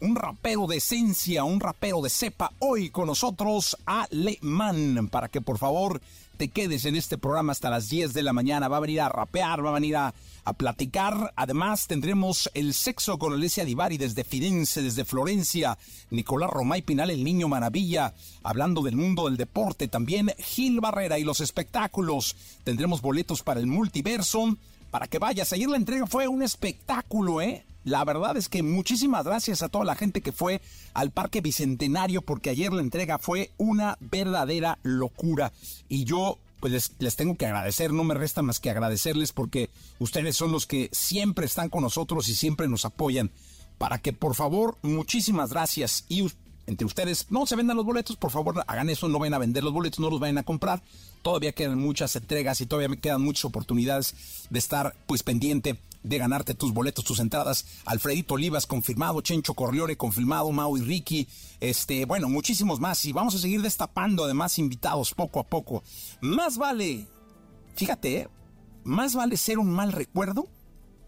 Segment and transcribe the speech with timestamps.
[0.00, 2.52] un rapero de esencia, un rapero de cepa.
[2.58, 6.00] Hoy con nosotros, Alemán, para que por favor
[6.36, 8.68] te quedes en este programa hasta las 10 de la mañana.
[8.68, 10.14] Va a venir a rapear, va a venir a,
[10.58, 11.32] platicar.
[11.36, 15.78] Además, tendremos el sexo con Alicia Divari desde Firenze, desde Florencia.
[16.10, 19.88] Nicolás Romay Pinal, el niño maravilla, hablando del mundo del deporte.
[19.88, 22.36] También Gil Barrera y los espectáculos.
[22.62, 24.58] Tendremos boletos para el multiverso.
[24.94, 27.66] Para que vayas, ayer la entrega fue un espectáculo, ¿eh?
[27.82, 32.22] La verdad es que muchísimas gracias a toda la gente que fue al Parque Bicentenario
[32.22, 35.52] porque ayer la entrega fue una verdadera locura.
[35.88, 40.36] Y yo pues les, tengo que agradecer, no me resta más que agradecerles porque ustedes
[40.36, 43.32] son los que siempre están con nosotros y siempre nos apoyan.
[43.78, 46.22] Para que por favor, muchísimas gracias y
[46.66, 49.64] entre ustedes no se vendan los boletos, por favor hagan eso, no vayan a vender
[49.64, 50.82] los boletos, no los vayan a comprar.
[51.22, 54.14] Todavía quedan muchas entregas y todavía quedan muchas oportunidades
[54.50, 57.64] de estar pues pendiente de ganarte tus boletos, tus entradas.
[57.86, 61.26] Alfredito Olivas confirmado, Chencho Corriore confirmado, Mau y Ricky,
[61.60, 63.04] este, bueno, muchísimos más.
[63.04, 65.82] Y vamos a seguir destapando además invitados poco a poco.
[66.20, 67.06] Más vale,
[67.74, 68.28] fíjate, ¿eh?
[68.84, 70.46] más vale ser un mal recuerdo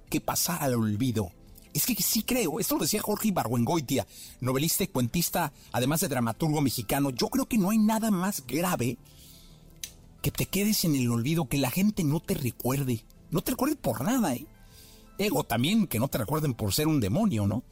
[0.08, 1.30] que pasar al olvido.
[1.76, 4.06] Es que sí creo, esto lo decía Jorge Ibargüengoitia,
[4.40, 7.10] novelista y cuentista, además de dramaturgo mexicano.
[7.10, 8.96] Yo creo que no hay nada más grave
[10.22, 13.04] que te quedes en el olvido, que la gente no te recuerde.
[13.30, 14.46] No te recuerde por nada, ¿eh?
[15.18, 17.62] Ego también, que no te recuerden por ser un demonio, ¿no?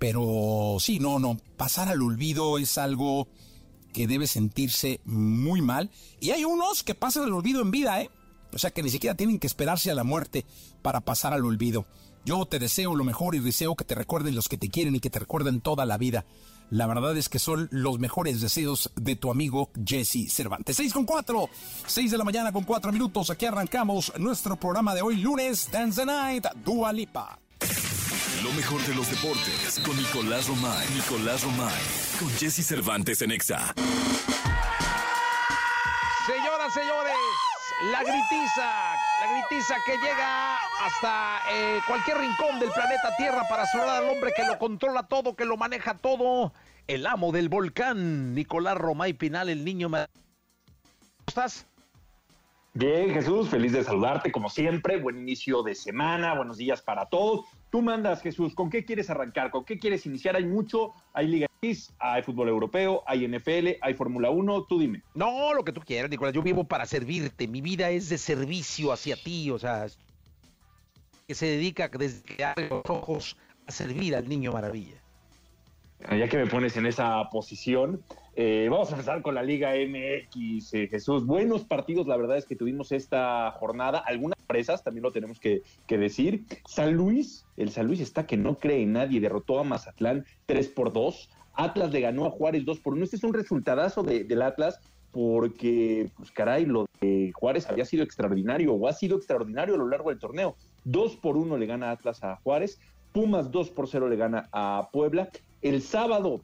[0.00, 3.28] Pero sí, no, no, pasar al olvido es algo
[3.92, 5.88] que debe sentirse muy mal.
[6.18, 8.10] Y hay unos que pasan al olvido en vida, ¿eh?
[8.52, 10.44] O sea que ni siquiera tienen que esperarse a la muerte
[10.82, 11.86] para pasar al olvido.
[12.24, 15.00] Yo te deseo lo mejor y deseo que te recuerden los que te quieren y
[15.00, 16.24] que te recuerden toda la vida.
[16.70, 20.76] La verdad es que son los mejores deseos de tu amigo Jesse Cervantes.
[20.76, 21.48] 6 con 4,
[21.86, 23.28] 6 de la mañana con 4 minutos.
[23.30, 27.38] Aquí arrancamos nuestro programa de hoy, lunes, Dance the Night, Dua Lipa.
[28.42, 30.88] Lo mejor de los deportes con Nicolás Romay.
[30.94, 31.82] Nicolás Romay.
[32.18, 33.74] Con Jesse Cervantes en Exa.
[36.26, 37.16] Señoras, señores,
[37.90, 44.02] la gritiza, la gritiza que llega hasta eh, cualquier rincón del planeta Tierra para saludar
[44.02, 46.52] al hombre que lo controla todo, que lo maneja todo,
[46.88, 49.88] el amo del volcán, Nicolás Romay Pinal, el niño.
[49.88, 50.06] ¿Cómo
[51.26, 51.66] estás?
[52.74, 54.96] Bien, Jesús, feliz de saludarte como siempre.
[54.96, 57.46] Buen inicio de semana, buenos días para todos.
[57.70, 59.50] Tú mandas, Jesús, ¿con qué quieres arrancar?
[59.50, 60.34] ¿Con qué quieres iniciar?
[60.34, 61.46] Hay mucho, hay Liga
[62.00, 65.02] hay fútbol europeo, hay NFL, hay Fórmula 1, tú dime.
[65.14, 68.92] No, lo que tú quieras, Nicolás, yo vivo para servirte, mi vida es de servicio
[68.92, 69.86] hacia ti, o sea,
[71.28, 73.36] que se dedica desde que abre los ojos
[73.68, 75.00] a servir al niño maravilla.
[76.10, 78.02] Ya que me pones en esa posición,
[78.34, 81.24] eh, vamos a empezar con la Liga MX, eh, Jesús.
[81.24, 84.02] Buenos partidos, la verdad es que tuvimos esta jornada.
[84.04, 86.44] Algunas presas, también lo tenemos que, decir.
[86.66, 90.68] San Luis, el San Luis está que no cree en nadie, derrotó a Mazatlán 3
[90.70, 91.30] por 2.
[91.54, 93.04] Atlas le ganó a Juárez 2 por 1.
[93.04, 94.80] Este es un resultadazo del Atlas
[95.10, 99.88] porque, pues caray, lo de Juárez había sido extraordinario o ha sido extraordinario a lo
[99.88, 100.56] largo del torneo.
[100.84, 102.80] 2 por 1 le gana Atlas a Juárez.
[103.12, 105.28] Pumas 2 por 0 le gana a Puebla.
[105.60, 106.40] El sábado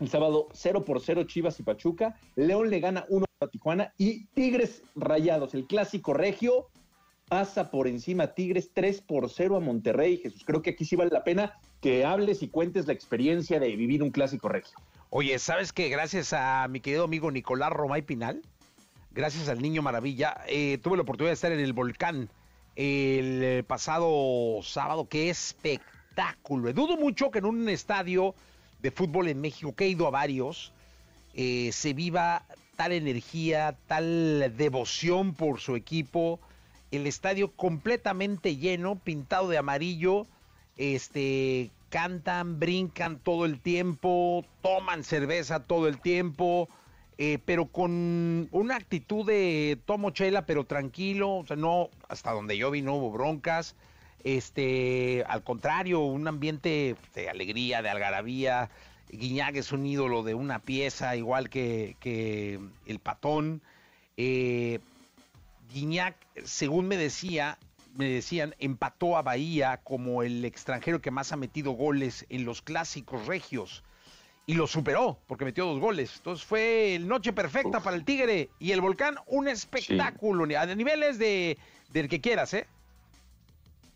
[0.00, 2.18] el sábado 0 por 0 Chivas y Pachuca.
[2.34, 3.92] León le gana 1 a Tijuana.
[3.96, 6.68] Y Tigres Rayados, el clásico regio,
[7.28, 10.18] pasa por encima Tigres 3 por 0 a Monterrey.
[10.18, 13.74] Jesús, creo que aquí sí vale la pena que hables y cuentes la experiencia de
[13.76, 14.76] vivir un clásico regio.
[15.10, 18.42] Oye, ¿sabes que Gracias a mi querido amigo Nicolás Romay Pinal,
[19.12, 22.28] gracias al Niño Maravilla, eh, tuve la oportunidad de estar en el volcán
[22.76, 25.08] el eh, pasado sábado.
[25.08, 26.72] ¡Qué espectáculo!
[26.72, 28.34] Dudo mucho que en un estadio
[28.80, 30.72] de fútbol en México, que he ido a varios,
[31.34, 32.44] eh, se viva
[32.76, 36.40] tal energía, tal devoción por su equipo.
[36.90, 40.26] El estadio completamente lleno, pintado de amarillo,
[40.76, 46.68] este, cantan, brincan todo el tiempo, toman cerveza todo el tiempo,
[47.18, 52.56] eh, pero con una actitud de tomo chela, pero tranquilo, o sea, no, hasta donde
[52.56, 53.76] yo vi no hubo broncas,
[54.24, 58.70] este, al contrario, un ambiente de alegría, de algarabía,
[59.10, 63.62] Guiñac es un ídolo de una pieza, igual que, que el patón,
[64.16, 64.80] eh,
[65.74, 67.58] Guiñac, según me decía,
[67.96, 72.62] me decían, empató a Bahía como el extranjero que más ha metido goles en los
[72.62, 73.82] clásicos regios.
[74.46, 76.16] Y lo superó, porque metió dos goles.
[76.18, 81.18] Entonces fue el noche perfecta para el Tigre y el Volcán, un espectáculo, a niveles
[81.18, 81.58] de,
[81.92, 82.66] del que quieras, ¿eh?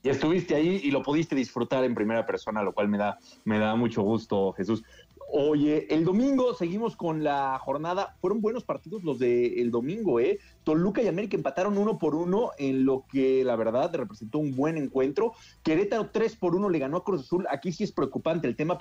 [0.03, 3.59] Y estuviste ahí y lo pudiste disfrutar en primera persona, lo cual me da, me
[3.59, 4.83] da mucho gusto, Jesús.
[5.31, 8.17] Oye, el domingo seguimos con la jornada.
[8.21, 10.39] Fueron buenos partidos los del domingo, ¿eh?
[10.65, 14.79] Toluca y América empataron uno por uno en lo que la verdad representó un buen
[14.79, 15.35] encuentro.
[15.63, 17.47] Querétaro 3 por uno le ganó a Cruz Azul.
[17.51, 18.79] Aquí sí es preocupante el tema.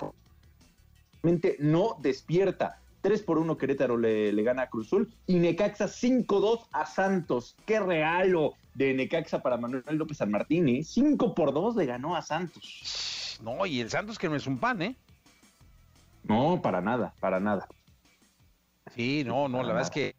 [1.58, 2.80] No despierta.
[3.02, 7.56] 3 por 1 Querétaro le, le, gana a Cruz Azul y Necaxa 5-2 a Santos.
[7.66, 10.82] Qué regalo de Necaxa para Manuel López San Martín, ¿eh?
[10.82, 13.38] 5 por 2 le ganó a Santos.
[13.42, 14.96] No, y el Santos que no es un pan, ¿eh?
[16.28, 17.66] No, para nada, para nada.
[18.94, 20.14] Sí, no, no, la verdad es que.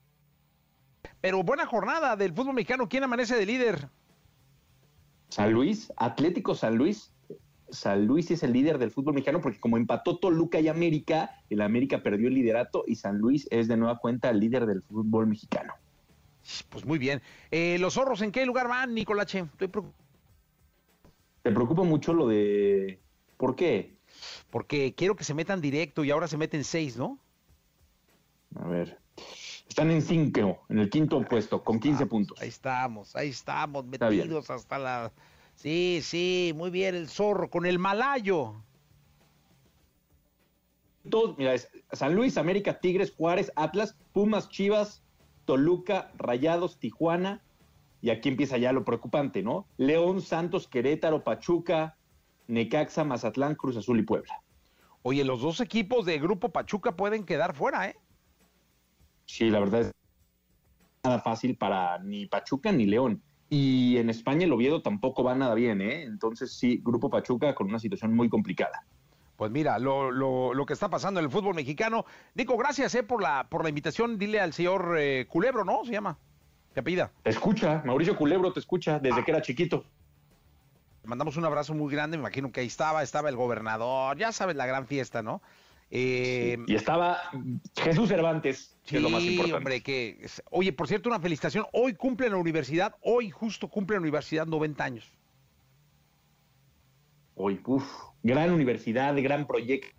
[1.22, 2.90] Pero buena jornada del fútbol mexicano.
[2.90, 3.90] ¿Quién amanece de líder?
[5.30, 7.14] San Luis, Atlético San Luis.
[7.70, 11.62] San Luis es el líder del fútbol mexicano porque como empató Toluca y América, el
[11.62, 15.28] América perdió el liderato y San Luis es de nueva cuenta el líder del fútbol
[15.28, 15.76] mexicano.
[16.70, 17.22] Pues muy bien.
[17.52, 19.40] Eh, ¿Los zorros en qué lugar van, Nicolache?
[19.40, 19.70] Estoy.
[21.44, 23.00] Te preocupa mucho lo de...
[23.38, 23.99] ¿Por qué?
[24.50, 27.19] Porque quiero que se metan directo y ahora se meten seis, ¿no?
[28.56, 29.00] A ver.
[29.68, 32.42] Están en cinco, en el quinto puesto, con 15 puntos.
[32.42, 35.12] Ahí estamos, ahí estamos, metidos hasta la.
[35.54, 38.63] Sí, sí, muy bien, el zorro, con el malayo.
[41.07, 45.04] Todos, mira, es San Luis, América, Tigres, Juárez, Atlas, Pumas, Chivas,
[45.45, 47.44] Toluca, Rayados, Tijuana.
[48.01, 49.68] Y aquí empieza ya lo preocupante, ¿no?
[49.77, 51.98] León, Santos, Querétaro, Pachuca,
[52.50, 54.42] Necaxa, Mazatlán, Cruz Azul y Puebla.
[55.04, 57.96] Oye, los dos equipos de Grupo Pachuca pueden quedar fuera, ¿eh?
[59.25, 59.92] Sí, la verdad es
[61.04, 63.22] nada fácil para ni Pachuca ni León.
[63.50, 66.04] Y en España el Oviedo tampoco va nada bien, ¿eh?
[66.04, 68.84] Entonces sí, Grupo Pachuca con una situación muy complicada.
[69.38, 72.06] Pues mira, lo, lo, lo que está pasando en el fútbol mexicano.
[72.36, 74.18] Nico, gracias eh, por, la, por la invitación.
[74.18, 75.86] Dile al señor eh, Culebro, ¿no?
[75.86, 76.18] Se llama.
[76.75, 77.12] ¿Qué pida?
[77.24, 79.24] Te escucha, Mauricio Culebro te escucha desde ah.
[79.24, 79.86] que era chiquito
[81.10, 84.56] mandamos un abrazo muy grande, me imagino que ahí estaba, estaba el gobernador, ya sabes,
[84.56, 85.42] la gran fiesta, ¿no?
[85.92, 87.18] Eh, y estaba
[87.76, 89.58] Jesús Cervantes, que es lo más importante.
[89.58, 90.24] hombre, que...
[90.52, 94.84] Oye, por cierto, una felicitación, hoy cumple la universidad, hoy justo cumple la universidad 90
[94.84, 95.12] años.
[97.34, 97.90] Hoy, uff,
[98.22, 99.90] gran universidad, gran proyecto,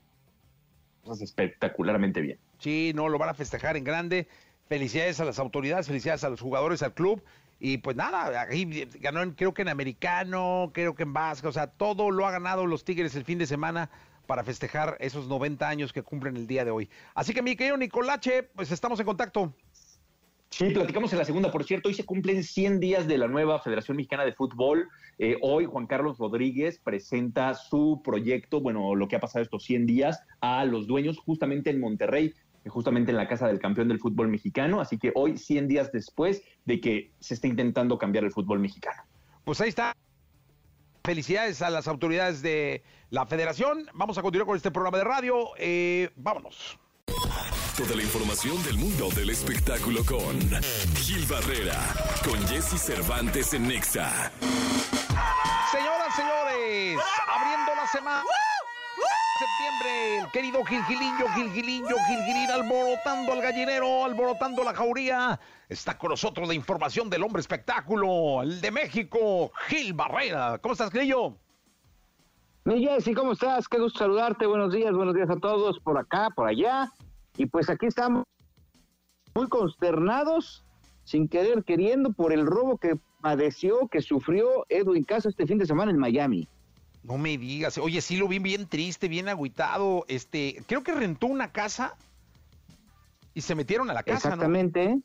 [1.20, 2.38] espectacularmente bien.
[2.60, 4.28] Sí, no, lo van a festejar en grande.
[4.68, 7.20] Felicidades a las autoridades, felicidades a los jugadores, al club
[7.60, 11.66] y pues nada, ahí ganó creo que en americano, creo que en vasco, o sea,
[11.66, 13.90] todo lo ha ganado los Tigres el fin de semana
[14.26, 16.88] para festejar esos 90 años que cumplen el día de hoy.
[17.14, 19.54] Así que mi querido Nicolache, pues estamos en contacto.
[20.50, 23.60] Sí, platicamos en la segunda, por cierto, hoy se cumplen 100 días de la nueva
[23.60, 24.88] Federación Mexicana de Fútbol.
[25.18, 29.86] Eh, hoy Juan Carlos Rodríguez presenta su proyecto, bueno, lo que ha pasado estos 100
[29.86, 32.34] días a los dueños justamente en Monterrey
[32.68, 34.80] justamente en la casa del campeón del fútbol mexicano.
[34.80, 39.02] Así que hoy, 100 días después de que se esté intentando cambiar el fútbol mexicano.
[39.44, 39.96] Pues ahí está.
[41.02, 43.86] Felicidades a las autoridades de la federación.
[43.94, 45.50] Vamos a continuar con este programa de radio.
[45.58, 46.78] Eh, vámonos.
[47.76, 50.38] Toda la información del mundo del espectáculo con
[50.96, 51.78] Gil Barrera,
[52.22, 54.30] con Jesse Cervantes en Nexa.
[55.72, 58.49] Señoras, señores, abriendo la semana
[59.40, 65.40] septiembre, el querido Gilgilillo, Gilgilillo, Gilgilín, alborotando al gallinero, alborotando la jauría.
[65.66, 70.58] Está con nosotros la información del hombre espectáculo, el de México, Gil Barrera.
[70.58, 71.38] ¿Cómo estás, Gilillo?
[72.64, 73.66] Mi Jessy, ¿cómo estás?
[73.66, 74.46] Qué gusto saludarte.
[74.46, 76.92] Buenos días, buenos días a todos por acá, por allá.
[77.38, 78.24] Y pues aquí estamos
[79.34, 80.66] muy consternados,
[81.04, 85.64] sin querer queriendo, por el robo que padeció, que sufrió Edwin Casa este fin de
[85.64, 86.46] semana en Miami.
[87.02, 90.04] No me digas, oye, sí lo vi bien triste, bien agüitado.
[90.08, 91.94] Este, creo que rentó una casa
[93.34, 94.28] y se metieron a la casa.
[94.28, 94.98] Exactamente.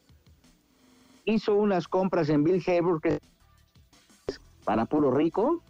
[1.23, 3.19] Hizo unas compras en Bill Haber que
[4.65, 5.61] para puro rico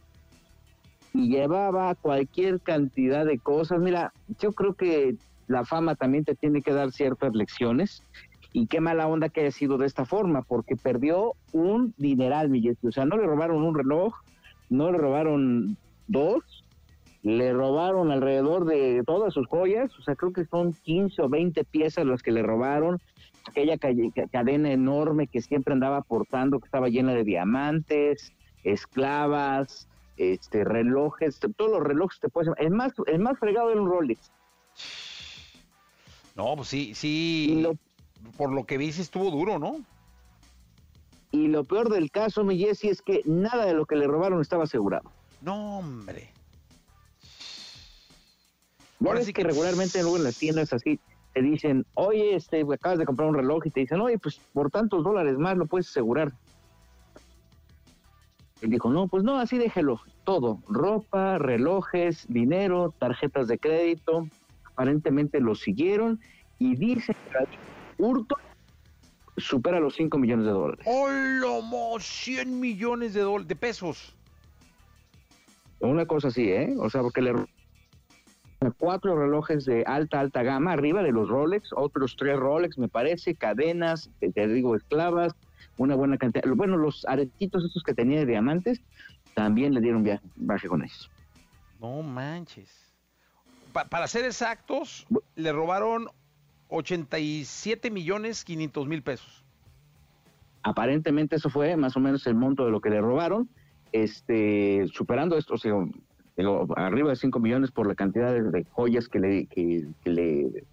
[1.14, 3.80] y llevaba cualquier cantidad de cosas.
[3.80, 5.16] Mira, yo creo que
[5.48, 8.04] la fama también te tiene que dar ciertas lecciones
[8.52, 12.78] Y qué mala onda que haya sido de esta forma, porque perdió un dineral, Miguel.
[12.84, 14.16] O sea, no le robaron un reloj,
[14.70, 16.64] no le robaron dos,
[17.24, 21.64] le robaron alrededor de todas sus joyas, o sea, creo que son 15 o 20
[21.64, 23.02] piezas las que le robaron,
[23.48, 28.32] aquella cadena enorme que siempre andaba portando, que estaba llena de diamantes,
[28.64, 32.54] esclavas, este relojes, todos los relojes te puedes...
[32.58, 34.32] El más, el más fregado era un Rolex.
[36.36, 37.66] No, pues sí, sí
[38.38, 39.78] por lo que vi, estuvo duro, ¿no?
[41.32, 44.42] Y lo peor del caso, mi Jesse, es que nada de lo que le robaron
[44.42, 45.12] estaba asegurado.
[45.46, 46.34] No, hombre.
[49.06, 51.00] Ahora sí que, regularmente luego en las tiendas así
[51.34, 54.72] te dicen, oye, este, acabas de comprar un reloj y te dicen, oye, pues por
[54.72, 56.34] tantos dólares más lo puedes asegurar.
[58.62, 64.28] Él dijo, no, pues no, así déjelo, todo, ropa, relojes, dinero, tarjetas de crédito,
[64.64, 66.20] aparentemente lo siguieron
[66.58, 67.16] y dice
[68.00, 68.36] hurto
[69.38, 70.88] supera los 5 millones de dólares.
[70.90, 74.16] ¡Hola, 100 millones de, de pesos!
[75.80, 76.74] Una cosa así, ¿eh?
[76.80, 77.34] O sea, porque le
[78.78, 83.36] cuatro relojes de alta, alta gama, arriba de los Rolex, otros tres Rolex, me parece,
[83.36, 85.36] cadenas, eh, te digo, esclavas,
[85.78, 86.44] una buena cantidad.
[86.56, 88.82] Bueno, los aretitos estos que tenía de diamantes,
[89.34, 91.12] también le dieron viaje, viaje con ellos.
[91.80, 92.72] No manches.
[93.90, 95.06] para ser exactos,
[95.36, 96.08] le robaron
[96.70, 99.44] 87 millones 500 mil pesos.
[100.64, 103.50] Aparentemente eso fue más o menos el monto de lo que le robaron,
[103.96, 105.74] este, superando esto, o sea,
[106.76, 110.66] arriba de 5 millones por la cantidad de, joyas que le, que, le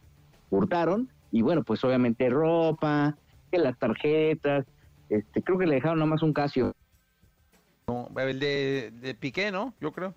[0.50, 1.09] hurtaron.
[1.31, 3.17] Y bueno, pues obviamente ropa,
[3.52, 4.67] que las tarjetas,
[5.09, 6.75] este, creo que le dejaron nomás un Casio.
[7.87, 9.73] No, el de, de Piqué, ¿no?
[9.81, 10.14] Yo creo.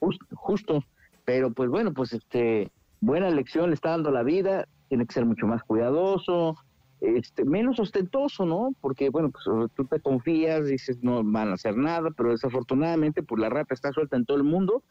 [0.00, 0.84] justo,
[1.24, 2.68] pero pues bueno, pues este,
[3.00, 6.56] buena lección le está dando la vida, tiene que ser mucho más cuidadoso,
[7.02, 8.74] este, menos ostentoso, ¿no?
[8.80, 9.44] Porque, bueno, pues
[9.74, 13.92] tú te confías, dices, no van a hacer nada, pero desafortunadamente, pues la rata está
[13.92, 14.84] suelta en todo el mundo,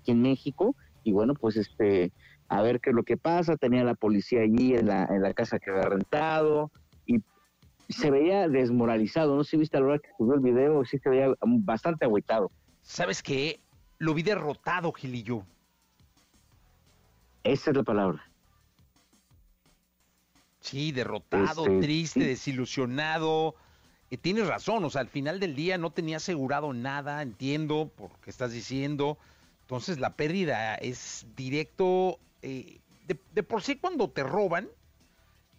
[0.00, 0.74] aquí en México,
[1.04, 2.12] y bueno, pues este,
[2.48, 5.32] a ver qué es lo que pasa, tenía la policía allí en la, en la
[5.34, 6.72] casa que había rentado,
[7.06, 7.22] y
[7.88, 10.98] se veía desmoralizado, no sé si viste a la hora que subió el video, sí
[10.98, 12.50] se veía bastante agüitado.
[12.82, 13.60] ¿Sabes qué?
[13.98, 15.44] Lo vi derrotado, Gilillo.
[17.44, 18.33] Esa es la palabra.
[20.64, 23.54] Sí, derrotado, este, triste, desilusionado.
[24.08, 28.10] Y tienes razón, o sea, al final del día no tenía asegurado nada, entiendo por
[28.20, 29.18] qué estás diciendo.
[29.60, 32.18] Entonces la pérdida es directo.
[32.40, 34.68] Eh, de, por sí cuando te roban,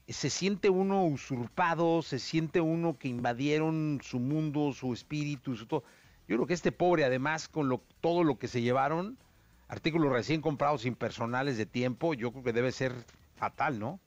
[0.08, 5.84] se siente uno usurpado, se siente uno que invadieron su mundo, su espíritu, su todo.
[6.28, 9.20] Yo creo que este pobre, además, con lo, todo lo que se llevaron,
[9.68, 12.96] artículos recién comprados impersonales de tiempo, yo creo que debe ser
[13.36, 14.00] fatal, ¿no?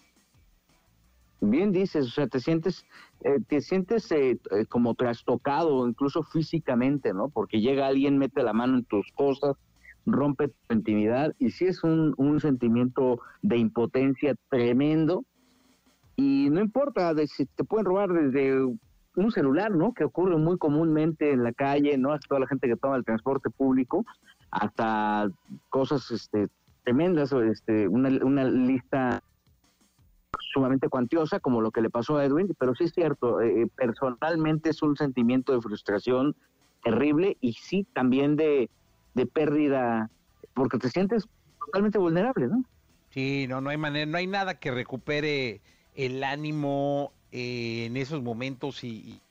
[1.40, 2.84] Bien dices, o sea, te sientes,
[3.22, 7.28] eh, te sientes eh, eh, como trastocado, incluso físicamente, ¿no?
[7.28, 9.56] Porque llega alguien, mete la mano en tus cosas,
[10.04, 15.24] rompe tu intimidad, y sí es un, un sentimiento de impotencia tremendo,
[16.16, 18.64] y no importa de si te pueden robar desde
[19.14, 19.92] un celular, ¿no?
[19.92, 22.12] Que ocurre muy comúnmente en la calle, ¿no?
[22.12, 24.04] A toda la gente que toma el transporte público,
[24.50, 25.30] hasta
[25.68, 26.48] cosas este,
[26.82, 29.22] tremendas, este, una, una lista
[30.52, 33.66] sumamente cuantiosa, como lo que le pasó a Edwin, pero sí es cierto, eh, eh,
[33.76, 36.36] personalmente es un sentimiento de frustración
[36.82, 38.70] terrible y sí también de,
[39.14, 40.10] de pérdida,
[40.54, 41.28] porque te sientes
[41.58, 42.64] totalmente vulnerable, ¿no?
[43.10, 45.60] Sí, no, no hay manera, no hay nada que recupere
[45.94, 49.22] el ánimo eh, en esos momentos y, y,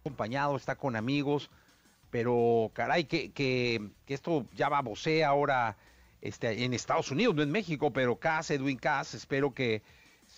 [0.00, 1.50] acompañado, está con amigos,
[2.10, 5.76] pero caray, que, que, esto ya va a ahora
[6.20, 9.82] este, en Estados Unidos, no en México, pero Cass, Edwin Cass, espero que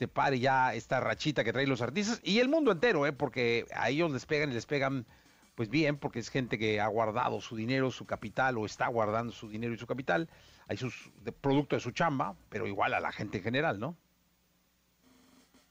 [0.02, 3.12] se pare ya esta rachita que traen los artistas y el mundo entero, ¿eh?
[3.12, 5.06] porque a ellos les pegan y les pegan
[5.54, 9.32] pues bien, porque es gente que ha guardado su dinero, su capital o está guardando
[9.32, 10.28] su dinero y su capital,
[10.66, 13.96] hay sus de, producto de su chamba, pero igual a la gente en general, ¿no?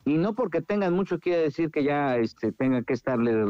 [0.06, 3.44] y no porque tengan mucho quiere decir que ya este, tengan que estarle,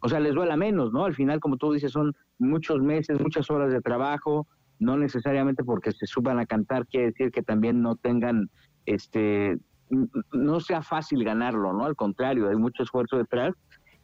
[0.00, 1.04] o sea, les duela menos, ¿no?
[1.04, 4.46] Al final, como tú dices, son muchos meses, muchas horas de trabajo,
[4.78, 8.48] no necesariamente porque se suban a cantar quiere decir que también no tengan,
[8.86, 9.58] este,
[10.32, 11.84] no sea fácil ganarlo, ¿no?
[11.84, 13.54] Al contrario, hay mucho esfuerzo detrás.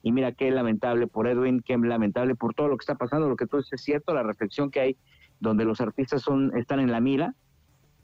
[0.02, 3.36] Y mira qué lamentable por Edwin, qué lamentable por todo lo que está pasando, lo
[3.36, 4.96] que tú dices es cierto, la reflexión que hay
[5.40, 7.34] donde los artistas son están en la mira,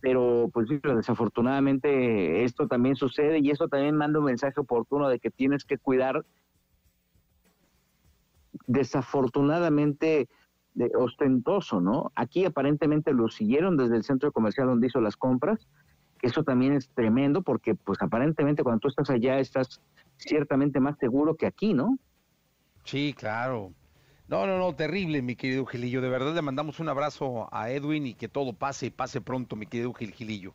[0.00, 5.30] pero pues desafortunadamente esto también sucede y eso también manda un mensaje oportuno de que
[5.30, 6.24] tienes que cuidar
[8.66, 10.28] desafortunadamente
[10.74, 12.12] de ostentoso, ¿no?
[12.14, 15.68] Aquí aparentemente lo siguieron desde el centro comercial donde hizo las compras
[16.22, 19.80] eso también es tremendo porque pues aparentemente cuando tú estás allá estás
[20.16, 21.98] ciertamente más seguro que aquí, ¿no?
[22.84, 23.72] Sí, claro.
[24.28, 26.00] No, no, no, terrible, mi querido Gilillo.
[26.00, 29.56] De verdad le mandamos un abrazo a Edwin y que todo pase y pase pronto,
[29.56, 30.54] mi querido Gil Gilillo.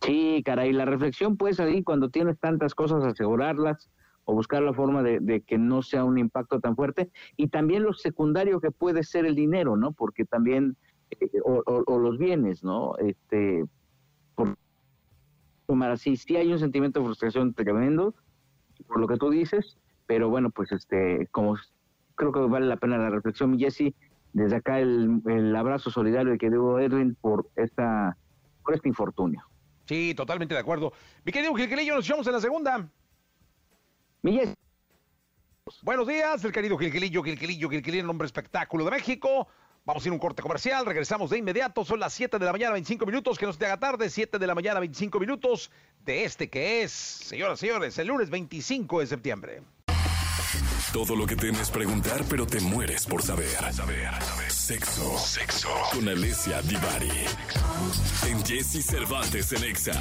[0.00, 3.88] Sí, caray, la reflexión pues ahí cuando tienes tantas cosas, asegurarlas
[4.24, 7.10] o buscar la forma de, que no sea un impacto tan fuerte.
[7.36, 9.92] Y también lo secundario que puede ser el dinero, ¿no?
[9.92, 10.76] Porque también,
[11.10, 12.96] eh, o, los bienes, ¿no?
[12.98, 13.64] Este,
[14.34, 14.56] por
[15.82, 18.14] así, sí hay un sentimiento de frustración tremendo,
[18.86, 21.56] por lo que tú dices, pero bueno, pues este, como
[22.14, 23.94] creo que vale la pena la reflexión, Jesse,
[24.32, 28.16] desde acá el, el abrazo solidario que debo Edwin por esta,
[28.64, 29.42] por este infortunio.
[29.86, 30.92] Sí, totalmente de acuerdo.
[31.24, 32.88] Mi querido Gilquilillo, nos echamos en la segunda.
[34.22, 34.40] Mi
[35.82, 39.48] Buenos días, el querido Gilquilillo, Gilquilillo, Gilquilillo, nombre espectáculo de México.
[39.86, 42.52] Vamos a ir a un corte comercial, regresamos de inmediato, son las 7 de la
[42.52, 45.70] mañana, 25 minutos, que no se te haga tarde, 7 de la mañana, 25 minutos
[46.00, 49.62] de este que es, señoras y señores, el lunes 25 de septiembre.
[50.94, 53.48] Todo lo que temes preguntar, pero te mueres por saber.
[53.48, 54.50] Saber, saber.
[54.50, 55.18] Sexo.
[55.18, 55.68] Sexo.
[55.92, 57.10] Con Alessia Divari.
[58.28, 60.00] En Jesse Cervantes en Exa.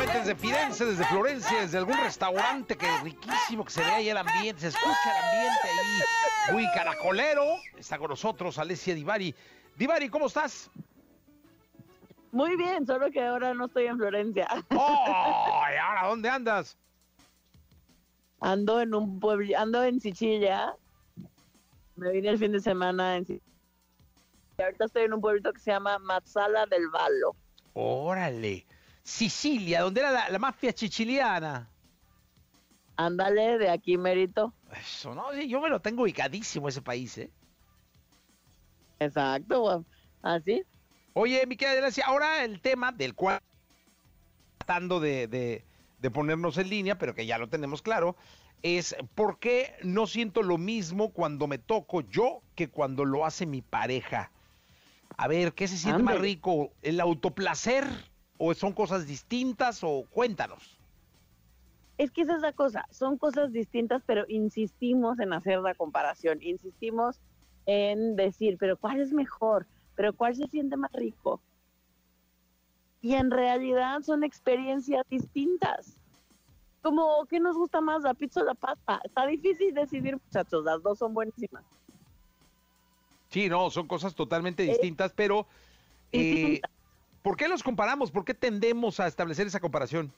[0.00, 4.08] Directamente desde Firenze, desde Florencia, desde algún restaurante que es riquísimo, que se ve ahí
[4.08, 7.42] el ambiente, se escucha el ambiente ahí muy caracolero.
[7.76, 9.34] Está con nosotros Alessia Divari.
[9.76, 10.70] Divari, ¿cómo estás?
[12.32, 14.48] Muy bien, solo que ahora no estoy en Florencia.
[14.74, 15.64] ¡Oh!
[15.70, 16.78] ¿Y ahora dónde andas?
[18.40, 20.74] Ando en un pueblo, ando en Sicilia.
[21.96, 23.52] Me vine el fin de semana en Sicilia.
[24.58, 27.36] Y ahorita estoy en un pueblito que se llama Mazzala del Vallo.
[27.74, 28.64] Órale.
[29.02, 31.68] Sicilia, ¿dónde era la, mafia siciliana.
[32.96, 34.52] Ándale, de aquí mérito.
[34.78, 37.30] Eso, no, yo me lo tengo ubicadísimo ese país, ¿eh?
[38.98, 39.84] Exacto,
[40.22, 40.62] así.
[41.14, 43.40] Oye, mi querida Gracia, ahora el tema del cual
[44.58, 45.64] tratando de,
[46.12, 48.14] ponernos en línea, pero que ya lo tenemos claro,
[48.62, 53.46] es por qué no siento lo mismo cuando me toco yo que cuando lo hace
[53.46, 54.30] mi pareja.
[55.16, 56.72] A ver, ¿qué se siente más rico?
[56.82, 58.09] ¿El autoplacer
[58.42, 60.78] o son cosas distintas o cuéntanos?
[61.98, 66.42] Es que esa es la cosa, son cosas distintas, pero insistimos en hacer la comparación,
[66.42, 67.20] insistimos
[67.66, 69.66] en decir, pero ¿cuál es mejor?
[70.00, 71.42] pero ¿cuál se siente más rico?
[73.02, 75.98] Y en realidad son experiencias distintas.
[76.80, 79.02] Como, ¿qué nos gusta más, la pizza o la pasta?
[79.04, 81.64] Está difícil decidir, muchachos, las dos son buenísimas.
[83.28, 85.46] Sí, no, son cosas totalmente eh, distintas, pero
[86.12, 86.62] eh,
[87.22, 88.10] ¿por qué los comparamos?
[88.10, 90.12] ¿Por qué tendemos a establecer esa comparación?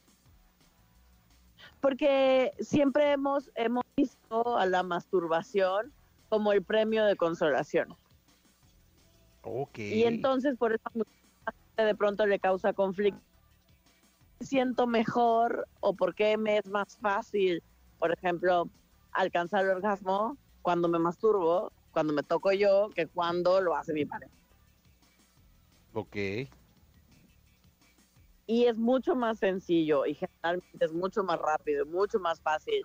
[1.81, 5.93] Porque siempre hemos, hemos visto a la masturbación
[6.29, 7.95] como el premio de consolación.
[9.77, 10.83] Y entonces por eso
[11.77, 13.21] de pronto le causa conflicto.
[14.41, 17.63] Siento mejor o por qué me es más fácil,
[17.99, 18.69] por ejemplo,
[19.13, 24.05] alcanzar el orgasmo cuando me masturbo, cuando me toco yo, que cuando lo hace mi
[24.05, 24.33] pareja.
[25.93, 26.17] Ok.
[28.47, 32.85] Y es mucho más sencillo y generalmente es mucho más rápido, mucho más fácil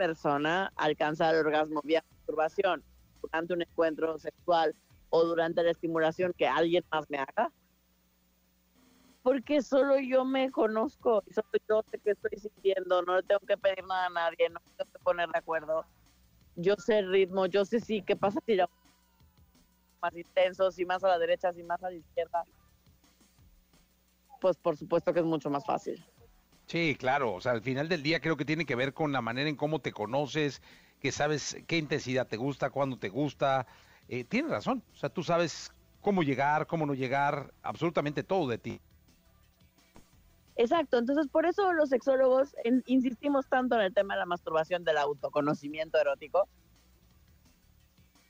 [0.00, 2.82] persona alcanzar el orgasmo vía masturbación
[3.20, 4.74] durante un encuentro sexual
[5.10, 7.52] o durante la estimulación que alguien más me haga.
[9.22, 13.40] Porque solo yo me conozco y solo yo sé qué estoy sintiendo, no le tengo
[13.40, 15.84] que pedir nada a nadie, no tengo que poner de acuerdo.
[16.56, 18.66] Yo sé el ritmo, yo sé sí qué pasa si ya
[20.00, 22.44] más intenso, si más a la derecha, si más a la izquierda.
[24.40, 26.04] Pues por supuesto que es mucho más fácil.
[26.66, 29.20] Sí, claro, o sea, al final del día creo que tiene que ver con la
[29.20, 30.62] manera en cómo te conoces,
[31.00, 33.66] que sabes qué intensidad te gusta, cuándo te gusta,
[34.08, 34.82] eh, tienes razón.
[34.92, 38.80] O sea, tú sabes cómo llegar, cómo no llegar, absolutamente todo de ti.
[40.56, 42.54] Exacto, entonces por eso los sexólogos
[42.86, 46.48] insistimos tanto en el tema de la masturbación del autoconocimiento erótico,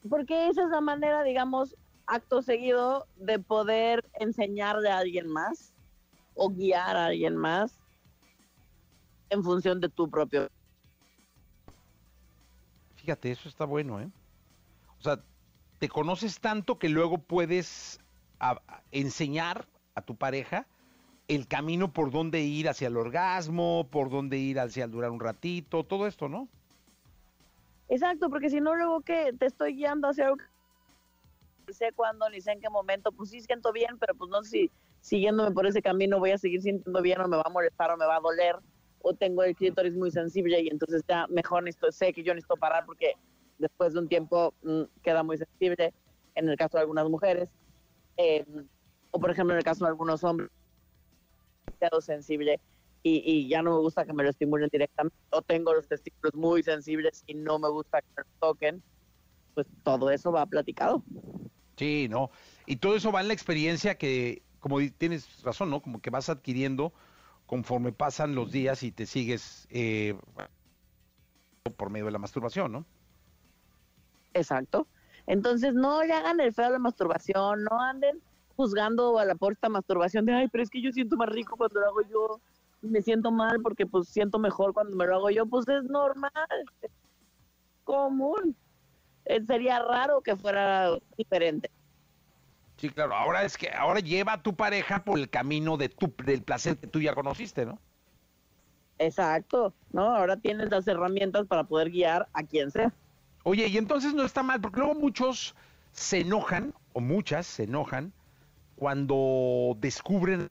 [0.08, 5.74] porque esa es la manera, digamos, acto seguido de poder enseñarle a alguien más
[6.42, 7.78] o guiar a alguien más
[9.28, 10.48] en función de tu propio.
[12.94, 14.08] Fíjate, eso está bueno, ¿eh?
[14.98, 15.22] O sea,
[15.78, 18.00] te conoces tanto que luego puedes
[18.90, 20.66] enseñar a tu pareja
[21.28, 25.20] el camino por dónde ir hacia el orgasmo, por dónde ir hacia el durar un
[25.20, 26.48] ratito, todo esto, ¿no?
[27.88, 30.38] Exacto, porque si no luego que te estoy guiando hacia algo
[31.66, 34.42] que sé cuándo ni sé en qué momento, pues sí siento bien, pero pues no
[34.42, 37.50] sé si siguiéndome por ese camino voy a seguir sintiendo bien o me va a
[37.50, 38.56] molestar o me va a doler
[39.02, 42.56] o tengo el clítoris muy sensible y entonces ya mejor necesito, sé que yo necesito
[42.56, 43.14] parar porque
[43.58, 45.92] después de un tiempo mm, queda muy sensible.
[46.34, 47.48] en el caso de algunas mujeres,
[48.16, 48.44] eh,
[49.10, 50.50] o por ejemplo en el caso de algunos hombres,
[51.66, 52.60] demasiado sensible
[53.02, 56.34] y, y, ya no me gusta que me lo estimulen directamente, o tengo los testículos
[56.34, 58.82] muy sensibles y no me gusta que me los toquen,
[59.54, 61.02] pues todo eso va platicado.
[61.76, 62.30] Sí, no.
[62.66, 65.80] Y todo eso va en la experiencia que, como tienes razón, ¿no?
[65.80, 66.92] Como que vas adquiriendo
[67.46, 70.16] conforme pasan los días y te sigues eh,
[71.76, 72.86] por medio de la masturbación, ¿no?
[74.34, 74.86] Exacto.
[75.26, 78.20] Entonces, no le hagan el feo a la masturbación, no anden
[78.56, 81.80] juzgando a la porta masturbación de, ay, pero es que yo siento más rico cuando
[81.80, 82.40] lo hago yo,
[82.82, 86.30] me siento mal porque pues siento mejor cuando me lo hago yo, pues es normal,
[86.82, 86.90] es
[87.84, 88.54] común.
[89.24, 91.70] Eh, sería raro que fuera diferente.
[92.80, 93.14] Sí, claro.
[93.14, 96.78] Ahora es que ahora lleva a tu pareja por el camino de tu, del placer
[96.78, 97.78] que tú ya conociste, ¿no?
[98.98, 100.16] Exacto, ¿no?
[100.16, 102.90] Ahora tienes las herramientas para poder guiar a quien sea.
[103.42, 105.54] Oye, y entonces no está mal, porque luego muchos
[105.92, 108.14] se enojan, o muchas se enojan,
[108.76, 110.48] cuando descubren...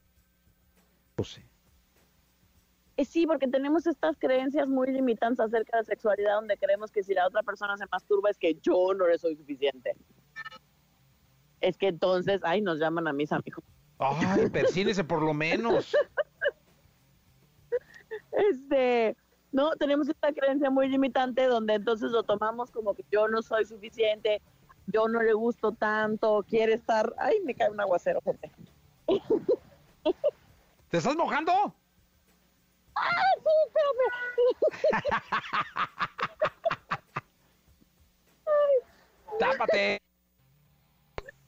[2.96, 7.02] Eh, sí, porque tenemos estas creencias muy limitantes acerca de la sexualidad, donde creemos que
[7.02, 9.96] si la otra persona se masturba es que yo no le soy suficiente.
[11.60, 13.64] Es que entonces, ay, nos llaman a mis amigos.
[13.98, 15.94] Ay, persínese por lo menos.
[18.32, 19.16] Este,
[19.52, 23.66] no, tenemos esta creencia muy limitante donde entonces lo tomamos como que yo no soy
[23.66, 24.40] suficiente,
[24.86, 28.50] yo no le gusto tanto, quiere estar, ay, me cae un aguacero, gente.
[30.88, 31.52] ¿Te estás mojando?
[32.94, 34.06] ¡Ah, sí, espérame!
[39.38, 40.09] ¡Tápate!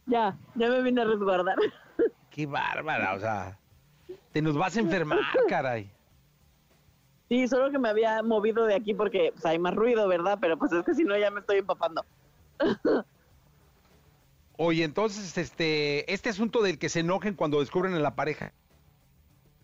[0.07, 1.57] Ya, ya me vine a resguardar.
[2.31, 3.15] ¡Qué bárbara!
[3.15, 3.59] O sea,
[4.33, 5.91] te nos vas a enfermar, caray.
[7.29, 10.39] Sí, solo que me había movido de aquí porque pues, hay más ruido, ¿verdad?
[10.41, 12.05] Pero pues es que si no ya me estoy empapando.
[14.59, 18.53] Oye, entonces, este, este asunto del que se enojen cuando descubren a la pareja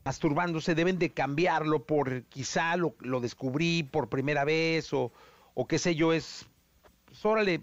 [0.08, 5.12] masturbándose, deben de cambiarlo por quizá lo, lo descubrí por primera vez o,
[5.52, 6.46] o qué sé yo, es,
[7.04, 7.60] pues órale,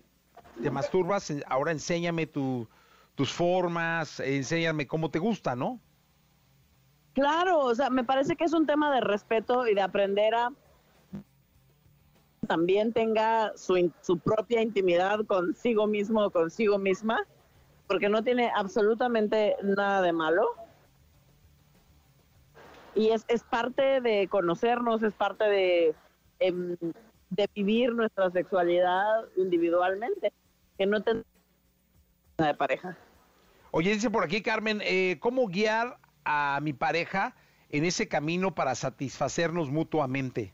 [0.61, 2.67] te masturbas, ahora enséñame tu,
[3.15, 5.79] tus formas, enséñame cómo te gusta, ¿no?
[7.13, 10.51] Claro, o sea, me parece que es un tema de respeto y de aprender a
[12.45, 17.25] también tenga su, su propia intimidad consigo mismo o consigo misma,
[17.87, 20.47] porque no tiene absolutamente nada de malo.
[22.93, 25.95] Y es, es parte de conocernos, es parte de,
[26.39, 26.77] em,
[27.29, 30.31] de vivir nuestra sexualidad individualmente,
[30.77, 31.23] que no te
[32.37, 32.97] de pareja.
[33.71, 37.35] Oye, dice por aquí Carmen, eh, ¿cómo guiar a mi pareja
[37.69, 40.53] en ese camino para satisfacernos mutuamente?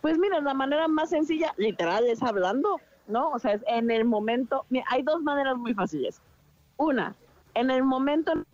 [0.00, 3.30] Pues mira, la manera más sencilla, literal, es hablando, ¿no?
[3.30, 6.20] O sea, es en el momento, mira, hay dos maneras muy fáciles.
[6.76, 7.16] Una,
[7.54, 8.46] en el momento en que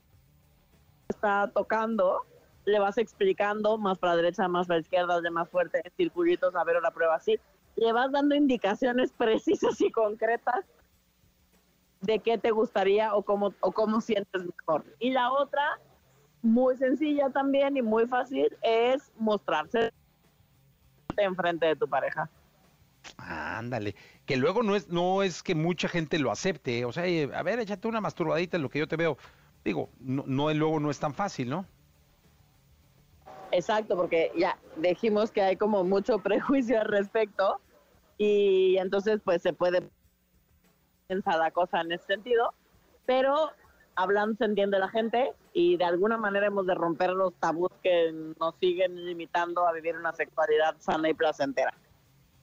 [1.11, 2.25] está tocando,
[2.65, 5.93] le vas explicando más para la derecha, más para la izquierda, de más fuerte, en
[5.97, 7.39] circulitos, a ver una prueba así.
[7.77, 10.65] Le vas dando indicaciones precisas y concretas
[12.03, 14.85] de qué te gustaría o cómo, o cómo sientes mejor.
[14.99, 15.79] Y la otra,
[16.43, 19.93] muy sencilla también y muy fácil, es mostrarse
[21.17, 22.29] enfrente de tu pareja.
[23.17, 23.95] Ándale,
[24.27, 27.43] que luego no es, no es que mucha gente lo acepte, o sea, eh, a
[27.43, 29.17] ver, échate una masturbadita en lo que yo te veo.
[29.65, 31.67] Digo, no, no luego no es tan fácil, ¿no?
[33.53, 37.61] Exacto, porque ya dijimos que hay como mucho prejuicio al respecto
[38.17, 39.89] y entonces pues se puede
[41.07, 42.55] pensar la cosa en ese sentido,
[43.05, 43.51] pero
[43.95, 48.11] hablando se entiende la gente y de alguna manera hemos de romper los tabús que
[48.41, 51.75] nos siguen limitando a vivir una sexualidad sana y placentera.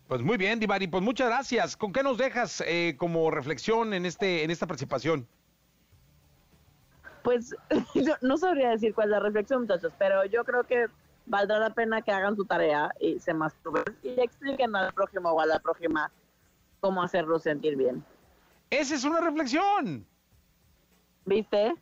[0.07, 1.75] Pues muy bien, Divari, pues muchas gracias.
[1.75, 5.27] ¿Con qué nos dejas eh, como reflexión en este en esta participación?
[7.29, 7.55] Pues
[7.93, 10.87] yo no sabría decir cuál es la reflexión, muchachos, pero yo creo que
[11.27, 15.29] valdrá la pena que hagan su tarea y se masturben y le expliquen al prójimo
[15.29, 16.11] o a la prójima
[16.79, 18.03] cómo hacerlo sentir bien.
[18.71, 20.07] Esa es una reflexión.
[21.25, 21.75] ¿Viste?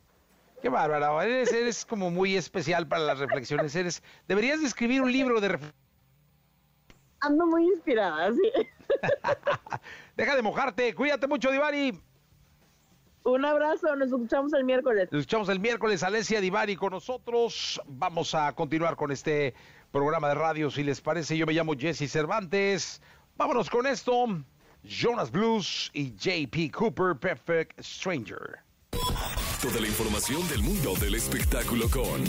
[0.61, 3.73] Qué bárbara, eres, eres como muy especial para las reflexiones.
[3.73, 5.87] Eres, deberías de escribir un libro de reflexiones.
[7.21, 8.51] Ando muy inspirada, sí.
[10.17, 11.97] Deja de mojarte, cuídate mucho, Divari.
[13.27, 15.09] Un abrazo, nos escuchamos el miércoles.
[15.11, 17.81] Nos escuchamos el miércoles, Alessia Divari con nosotros.
[17.85, 19.53] Vamos a continuar con este
[19.91, 21.37] programa de radio, si les parece.
[21.37, 23.01] Yo me llamo Jesse Cervantes.
[23.35, 24.27] Vámonos con esto.
[24.81, 28.59] Jonas Blues y JP Cooper, Perfect Stranger.
[29.67, 32.23] Resto de la información del mundo del espectáculo con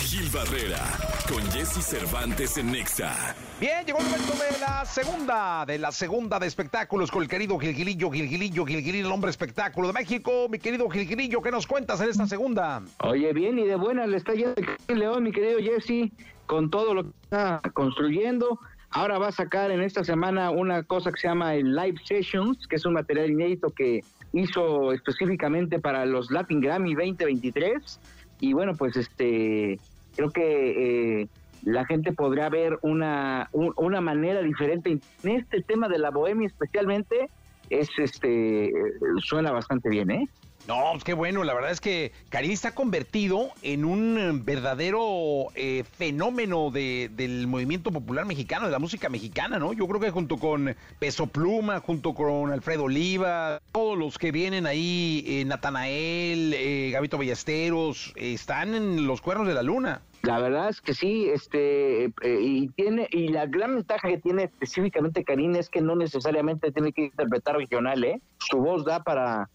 [0.00, 0.82] Gil Barrera,
[1.28, 3.34] con Jesse Cervantes en Nexa.
[3.60, 7.58] Bien, llegó el momento de la segunda, de la segunda de espectáculos con el querido
[7.58, 10.48] Gilgilillo, Gilgilillo, Gilgilillo, el hombre espectáculo de México.
[10.48, 12.82] Mi querido Gilgilillo, ¿qué nos cuentas en esta segunda?
[13.02, 14.54] Oye, bien y de buena le está yendo
[14.88, 16.12] el León, mi querido Jesse,
[16.46, 18.58] con todo lo que está construyendo.
[18.90, 22.66] Ahora va a sacar en esta semana una cosa que se llama el Live Sessions,
[22.68, 24.02] que es un material inédito que
[24.40, 28.00] hizo específicamente para los Latin Grammy 2023.
[28.40, 29.78] Y bueno, pues este,
[30.14, 31.28] creo que eh,
[31.64, 36.46] la gente podrá ver una, un- una manera diferente en este tema de la bohemia
[36.46, 37.28] especialmente.
[37.70, 38.70] Es este,
[39.18, 40.28] suena bastante bien, ¿eh?
[40.66, 45.46] No, pues qué bueno, la verdad es que Karim está convertido en un eh, verdadero
[45.54, 49.72] eh, fenómeno de- del movimiento popular mexicano, de la música mexicana, ¿no?
[49.72, 54.66] Yo creo que junto con Peso Pluma, junto con Alfredo Oliva, todos los que vienen
[54.66, 60.00] ahí, eh, Natanael, eh, Gabito Ballesteros, eh, están en los cuernos de la luna.
[60.22, 64.44] La verdad es que sí, este, eh, y tiene, y la gran ventaja que tiene
[64.44, 68.20] específicamente Karim es que no necesariamente tiene que interpretar regional, ¿eh?
[68.38, 69.48] Su voz da para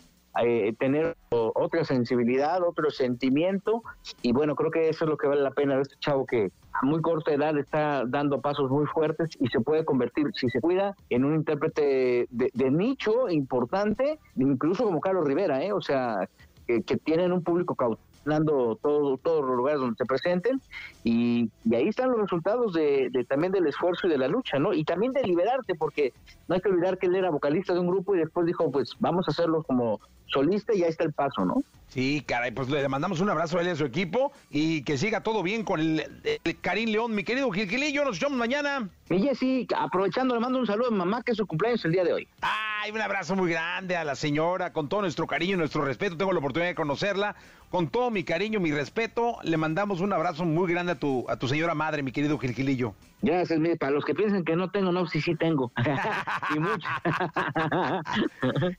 [0.43, 3.83] eh, tener otra sensibilidad, otro sentimiento,
[4.21, 6.51] y bueno, creo que eso es lo que vale la pena de este chavo que
[6.73, 10.61] a muy corta edad está dando pasos muy fuertes y se puede convertir, si se
[10.61, 15.73] cuida, en un intérprete de, de nicho importante, incluso como Carlos Rivera, ¿eh?
[15.73, 16.29] O sea,
[16.65, 17.75] que, que tienen un público
[18.21, 20.61] cautelando todo, todos los lugares donde se presenten
[21.03, 24.59] y, y ahí están los resultados de, de también del esfuerzo y de la lucha,
[24.59, 24.73] ¿no?
[24.73, 26.13] Y también de liberarte, porque
[26.47, 28.95] no hay que olvidar que él era vocalista de un grupo y después dijo, pues
[28.99, 31.55] vamos a hacerlo como solista y ahí está el paso, ¿no?
[31.89, 34.97] Sí, caray, pues le mandamos un abrazo a él y a su equipo y que
[34.97, 38.87] siga todo bien con el, el Karim León, mi querido Gilgilillo, nos vemos mañana.
[39.09, 41.91] Y Jessy, aprovechando, le mando un saludo a mi mamá, que es su cumpleaños el
[41.91, 42.27] día de hoy.
[42.39, 46.15] Ay, un abrazo muy grande a la señora, con todo nuestro cariño y nuestro respeto.
[46.15, 47.35] Tengo la oportunidad de conocerla.
[47.71, 51.37] Con todo mi cariño, mi respeto, le mandamos un abrazo muy grande a tu, a
[51.37, 52.93] tu señora madre, mi querido Gilgilillo.
[53.21, 55.71] Gracias, mire, para los que piensen que no tengo, no, sí, sí tengo.
[56.53, 56.89] y mucho.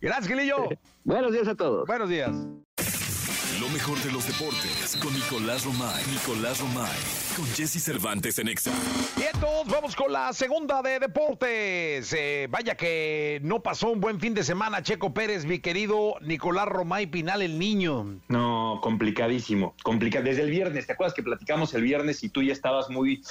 [0.03, 0.69] Gracias, Gilillo.
[1.05, 1.87] Buenos días a todos.
[1.87, 2.33] Buenos días.
[3.61, 6.03] Lo mejor de los deportes con Nicolás Romay.
[6.11, 6.99] Nicolás Romay.
[7.37, 8.73] Con Jesse Cervantes en Exa.
[9.17, 12.13] Bien, todos vamos con la segunda de deportes.
[12.13, 16.67] Eh, vaya que no pasó un buen fin de semana, Checo Pérez, mi querido Nicolás
[16.67, 18.21] Romay Pinal, el niño.
[18.29, 19.75] No, complicadísimo.
[19.83, 23.23] Complica Desde el viernes, ¿te acuerdas que platicamos el viernes y tú ya estabas muy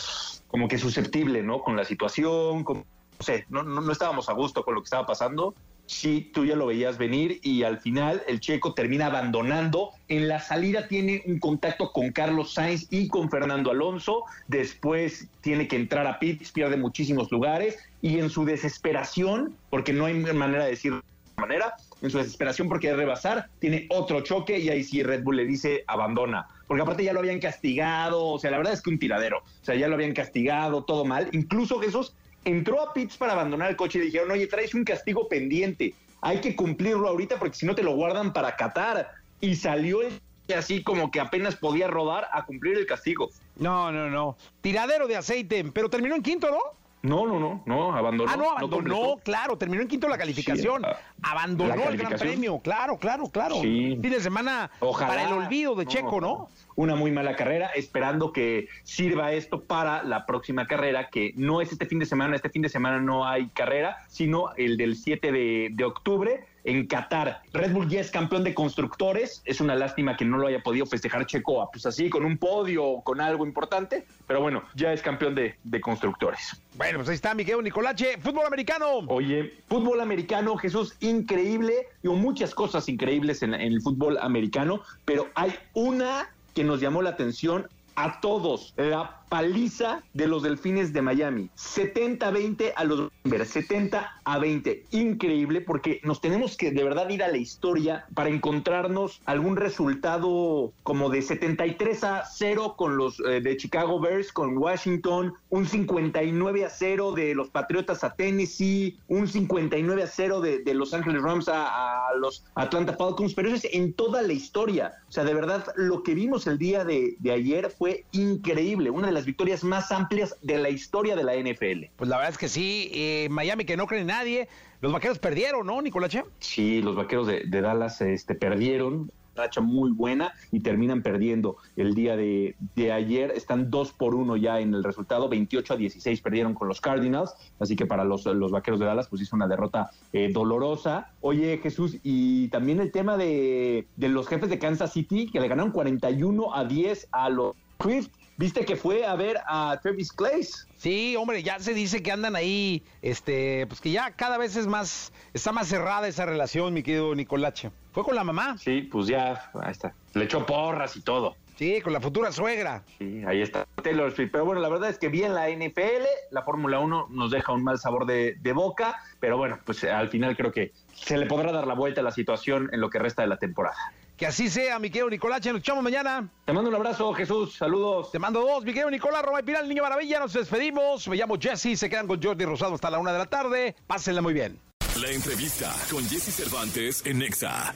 [0.47, 1.61] como que susceptible, ¿no?
[1.61, 2.85] Con la situación, con, no
[3.25, 5.55] sé, no, no, no estábamos a gusto con lo que estaba pasando.
[5.91, 9.89] Sí, tú ya lo veías venir y al final el checo termina abandonando.
[10.07, 14.23] En la salida tiene un contacto con Carlos Sainz y con Fernando Alonso.
[14.47, 20.05] Después tiene que entrar a pits, pierde muchísimos lugares y en su desesperación, porque no
[20.05, 20.93] hay manera de decir
[21.35, 25.35] manera, en su desesperación porque de rebasar, tiene otro choque y ahí sí Red Bull
[25.35, 26.47] le dice abandona.
[26.67, 29.39] Porque aparte ya lo habían castigado, o sea, la verdad es que un tiradero.
[29.39, 31.27] O sea, ya lo habían castigado, todo mal.
[31.33, 32.13] Incluso Jesús
[32.45, 35.93] entró a pits para abandonar el coche y dijeron, oye, traes un castigo pendiente.
[36.21, 39.11] Hay que cumplirlo ahorita porque si no te lo guardan para Qatar.
[39.39, 40.21] Y salió el
[40.53, 43.29] así como que apenas podía rodar a cumplir el castigo.
[43.57, 44.37] No, no, no.
[44.61, 46.59] Tiradero de aceite, pero terminó en quinto, ¿no?
[47.03, 48.31] No, no, no, no, abandonó.
[48.31, 50.81] ah, no, abandonó, claro, terminó en quinto la calificación.
[50.83, 50.87] Sí,
[51.23, 52.13] ah, abandonó la el Gran.
[52.13, 53.55] Premio, claro, claro, claro.
[53.55, 53.97] Sí.
[53.99, 55.07] Fin de semana Ojalá.
[55.09, 56.49] para el olvido de Checo, ¿no?
[56.75, 61.71] Una muy mala carrera, esperando que sirva esto para la próxima carrera, que no es
[61.71, 65.31] este fin de semana, este fin de semana no hay carrera, sino el del 7
[65.31, 67.41] de, de octubre en Qatar.
[67.53, 70.85] Red Bull ya es campeón de constructores, es una lástima que no lo haya podido
[70.85, 75.01] festejar Checo, pues así, con un podio, o con algo importante, pero bueno, ya es
[75.01, 76.61] campeón de, de constructores.
[76.75, 78.17] Bueno, pues ahí está mi querido Nicolache.
[78.19, 78.99] Fútbol americano.
[79.07, 81.87] Oye, fútbol americano, Jesús, increíble.
[82.01, 87.01] Digo, muchas cosas increíbles en, en el fútbol americano, pero hay una que nos llamó
[87.01, 88.73] la atención a todos.
[88.77, 91.49] La paliza de los Delfines de Miami.
[91.55, 94.87] 70-20 a los Denver, 70 a 20.
[94.91, 100.73] Increíble porque nos tenemos que de verdad ir a la historia para encontrarnos algún resultado
[100.83, 106.65] como de 73 a 0 con los eh, de Chicago Bears, con Washington, un 59
[106.65, 111.47] a 0 de los Patriotas a Tennessee, un 59 a 0 de, Los Angeles Rams
[111.47, 114.91] a, a los Atlanta Falcons, pero eso es en toda la historia.
[115.07, 119.07] O sea, de verdad, lo que vimos el día de, de ayer fue increíble, una
[119.07, 121.91] de las victorias más amplias de la historia de la NFL.
[121.95, 124.47] Pues la verdad es que sí, eh, Miami que no cree en nadie.
[124.81, 126.23] Los vaqueros perdieron, ¿no, Nicolache?
[126.39, 129.11] Sí, los vaqueros de, de Dallas este, perdieron.
[129.35, 133.31] racha muy buena y terminan perdiendo el día de, de, ayer.
[133.31, 137.33] Están 2 por 1 ya en el resultado, 28 a 16 perdieron con los Cardinals,
[137.59, 141.13] así que para los, los vaqueros de Dallas pues hizo una derrota eh, dolorosa.
[141.21, 145.47] Oye Jesús, y también el tema de, de los jefes de Kansas City que le
[145.47, 148.09] ganaron 41 a 10 a los Swift.
[148.41, 150.67] ¿Viste que fue a ver a Travis Clays?
[150.75, 154.65] Sí, hombre, ya se dice que andan ahí, este, pues que ya cada vez es
[154.65, 157.69] más, está más cerrada esa relación, mi querido Nicolache.
[157.91, 158.57] ¿Fue con la mamá?
[158.57, 159.93] Sí, pues ya, ahí está.
[160.15, 161.35] Le echó porras y todo.
[161.55, 162.83] Sí, con la futura suegra.
[162.97, 164.31] Sí, ahí está Taylor Swift.
[164.31, 167.63] Pero bueno, la verdad es que bien la NFL, la Fórmula 1 nos deja un
[167.63, 171.51] mal sabor de, de, boca, pero bueno, pues al final creo que se le podrá
[171.51, 173.77] dar la vuelta a la situación en lo que resta de la temporada.
[174.21, 175.49] Que así sea, mi querido Nicolache.
[175.49, 176.29] Nos escuchamos mañana.
[176.45, 177.55] Te mando un abrazo, Jesús.
[177.55, 178.11] Saludos.
[178.11, 180.19] Te mando dos, mi querido Nicolás Roma y Piral, Niño Maravilla.
[180.19, 181.07] Nos despedimos.
[181.07, 181.75] Me llamo Jesse.
[181.75, 183.75] Se quedan con Jordi Rosado hasta la una de la tarde.
[183.87, 184.61] Pásenla muy bien.
[185.01, 187.73] La entrevista con Jesse Cervantes en Nexa.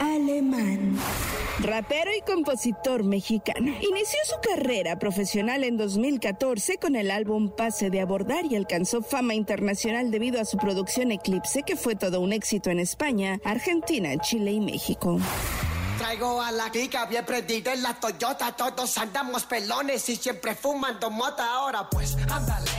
[0.00, 0.98] Alemán.
[1.60, 3.72] Rapero y compositor mexicano.
[3.80, 9.34] Inició su carrera profesional en 2014 con el álbum Pase de Abordar y alcanzó fama
[9.34, 14.52] internacional debido a su producción Eclipse, que fue todo un éxito en España, Argentina, Chile
[14.52, 15.18] y México.
[16.04, 21.08] Traigo a la clica bien prendida en la Toyota, todos andamos pelones y siempre fumando
[21.10, 22.70] mota, ahora pues ándale.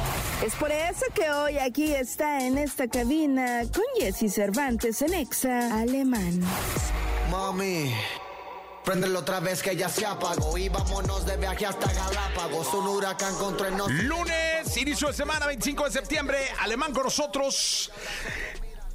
[0.45, 5.75] Es por eso que hoy aquí está en esta cabina con Jesse Cervantes en Exa
[5.79, 6.39] Alemán.
[7.31, 7.95] Mami.
[8.83, 12.71] Préndelo otra vez que ya se apagó y vámonos de viaje hasta Galápagos.
[12.75, 14.03] Un huracán contra el norte.
[14.03, 16.37] Lunes, inicio de semana, 25 de septiembre.
[16.59, 17.91] Alemán con nosotros.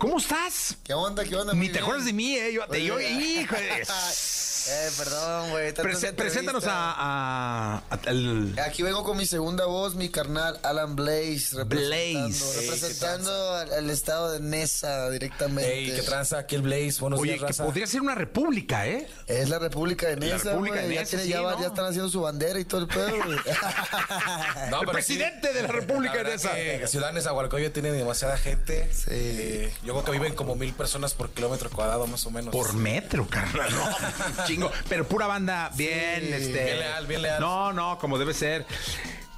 [0.01, 0.79] ¿Cómo estás?
[0.83, 1.23] ¿Qué onda?
[1.25, 1.53] ¿Qué onda?
[1.53, 2.55] Ni te acuerdas de mí, ¿eh?
[2.55, 3.87] Yo, te, yo, hijo de...
[4.69, 5.73] Eh, perdón, güey.
[5.73, 8.59] Prese, preséntanos a, a, a, al...
[8.65, 11.57] Aquí vengo con mi segunda voz, mi carnal Alan Blaze.
[11.57, 12.61] Representando, Blaze.
[12.61, 15.73] representando al, al, estado de Nesa directamente.
[15.79, 16.39] Ey, ¿qué tranza?
[16.39, 16.97] Aquí el Blaze.
[17.01, 17.65] Buenos Oye, días, que raza.
[17.65, 19.09] podría ser una república, ¿eh?
[19.27, 20.95] Es la República de Nesa, República de güey.
[20.95, 21.61] Ya, Nesa, tiene- sí, ya, va- ¿no?
[21.61, 23.39] ya están haciendo su bandera y todo el pedo, güey.
[24.71, 26.55] No, El presidente de la República la de Nesa.
[26.55, 28.89] que Ciudad de Nezahualcóyotl tiene demasiada gente.
[28.93, 29.05] Sí.
[29.11, 32.53] Eh, yo creo que viven como mil personas por kilómetro cuadrado, más o menos.
[32.53, 33.71] Por metro, carnal.
[33.73, 34.71] No, chingo.
[34.89, 36.65] Pero pura banda bien, Sí, este.
[36.65, 37.41] bien leal, bien leal.
[37.41, 38.67] No, no, como debe ser.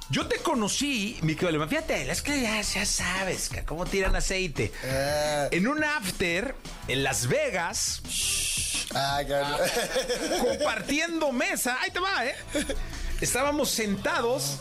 [0.09, 1.67] Yo te conocí, mi querido.
[1.67, 4.71] Fíjate, es que ya, ya sabes que cómo tiran aceite.
[4.85, 6.55] Ah, En un after
[6.87, 8.01] en Las Vegas,
[8.93, 9.59] ah, cabrón.
[10.57, 11.77] compartiendo mesa.
[11.81, 12.35] Ahí te va, ¿eh?
[13.21, 14.59] Estábamos sentados.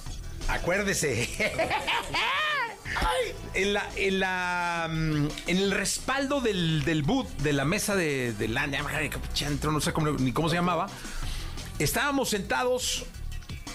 [0.48, 1.28] Acuérdese.
[3.55, 8.33] En la, en la, mm, en el respaldo del, del boot, de la mesa de,
[8.33, 8.66] de la,
[9.72, 10.87] no sé cómo, ni cómo se llamaba,
[11.78, 13.05] estábamos sentados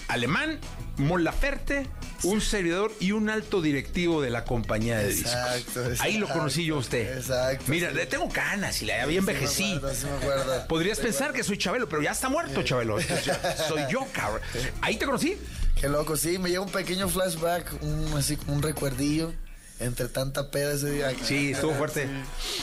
[0.08, 0.58] Alemán,
[0.96, 1.86] Mon Laferte,
[2.24, 5.32] un servidor y un alto directivo de la compañía de discos.
[5.32, 7.18] Exacto, Ahí lo exacto, conocí yo a usted.
[7.18, 7.96] exacto, Mira, sí.
[7.96, 10.66] le tengo canas y la había Sí acuerdo, sí me acuerdo.
[10.66, 12.98] Podrías pensar que soy Chabelo, pero ya está muerto Chabelo.
[13.68, 14.40] Soy yo, cabrón.
[14.80, 15.36] Ahí te conocí.
[15.80, 19.32] Qué loco, sí, me lleva un pequeño flashback, un, así como un recuerdillo
[19.80, 21.12] entre tanta peda ese día.
[21.22, 22.08] Sí, estuvo fuerte.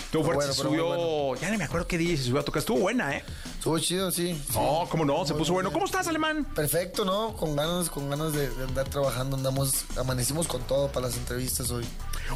[0.03, 0.35] Estuvo fuerte.
[0.47, 1.35] bueno, se subió.
[1.35, 2.59] Ya ni me acuerdo qué día se subió a tocar.
[2.59, 3.23] Estuvo buena, ¿eh?
[3.57, 4.35] Estuvo chido, sí.
[4.47, 4.53] sí.
[4.53, 5.71] No, cómo no, se puso bueno.
[5.71, 6.45] ¿Cómo estás, Alemán?
[6.53, 7.33] Perfecto, ¿no?
[7.37, 11.71] Con ganas, con ganas de, de andar trabajando, andamos, amanecimos con todo para las entrevistas
[11.71, 11.85] hoy.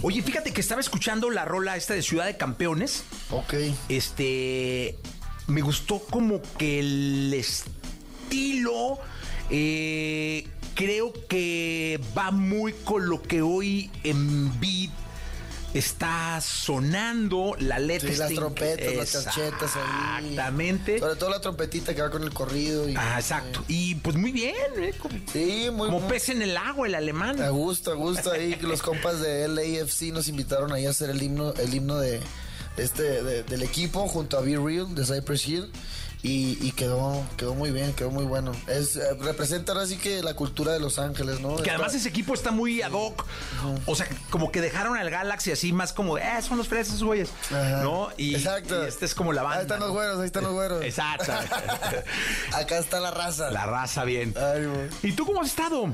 [0.01, 3.03] Oye, fíjate que estaba escuchando la rola esta de Ciudad de Campeones.
[3.31, 3.53] Ok.
[3.89, 4.97] Este.
[5.47, 8.97] Me gustó como que el estilo.
[9.49, 14.89] eh, creo que va muy con lo que hoy en beat
[15.73, 17.55] está sonando.
[17.59, 20.29] La letra Sí, las trompetas, las cachetas ahí.
[20.29, 20.99] Exactamente.
[20.99, 22.89] Sobre todo la trompetita que va con el corrido.
[22.89, 23.63] Y, Ah, exacto.
[23.67, 24.93] Y pues muy bien, ¿eh?
[24.99, 27.41] Como, Sí, muy como muy- pez en el agua, el alemán.
[27.41, 31.21] A gusto, a gusto ahí los compas de LAFC nos invitaron ahí a hacer el
[31.21, 32.19] himno, el himno de
[32.77, 35.71] este de- del equipo junto a Be Real de Cypress Hill
[36.21, 38.51] y, y quedó quedó muy bien, quedó muy bueno.
[38.67, 41.55] Es eh, representa ahora sí que la cultura de Los Ángeles, ¿no?
[41.57, 43.25] Que además ese equipo está muy ad hoc.
[43.85, 47.05] O sea, como que dejaron al Galaxy así más como eh, son los fresas, esos
[47.05, 47.29] güeyes.
[47.49, 47.83] Ajá.
[47.83, 48.09] ¿No?
[48.17, 48.83] Y, Exacto.
[48.83, 49.59] y este es como la banda.
[49.59, 50.83] Ahí están los güeros, ahí están los güeros.
[50.83, 51.31] Exacto.
[52.53, 53.49] Acá está la raza.
[53.51, 54.33] la raza bien.
[54.37, 54.89] Ay, güey.
[55.03, 55.89] ¿Y tú cómo has estado?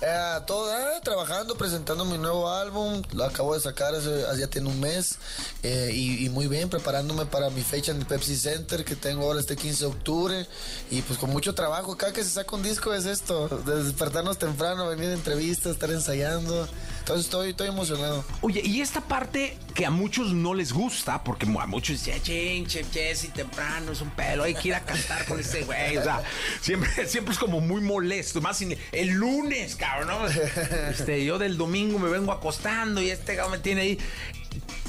[0.00, 3.02] Eh, todo, eh, trabajando, presentando mi nuevo álbum.
[3.12, 5.18] Lo acabo de sacar hace, ya tiene un mes.
[5.62, 9.40] eh, y, muy bien, preparándome para mi fecha en el Pepsi Center que tengo ahora
[9.40, 10.46] este 15 de octubre.
[10.90, 11.96] Y pues con mucho trabajo.
[11.96, 15.90] Cada que se saca un disco es esto: de despertarnos temprano, venir a entrevistas, estar
[15.90, 16.68] ensayando.
[17.08, 18.22] Entonces estoy, estoy emocionado.
[18.42, 22.66] Oye, y esta parte que a muchos no les gusta, porque a muchos dicen, ching,
[22.66, 25.96] che, Jesse, temprano, es un pelo, hay que ir a cantar con este güey.
[25.96, 26.22] O sea,
[26.60, 28.42] siempre, siempre es como muy molesto.
[28.42, 30.26] Más sin- el lunes, cabrón, ¿no?
[30.90, 33.98] Este, yo del domingo me vengo acostando y este cabrón me tiene ahí.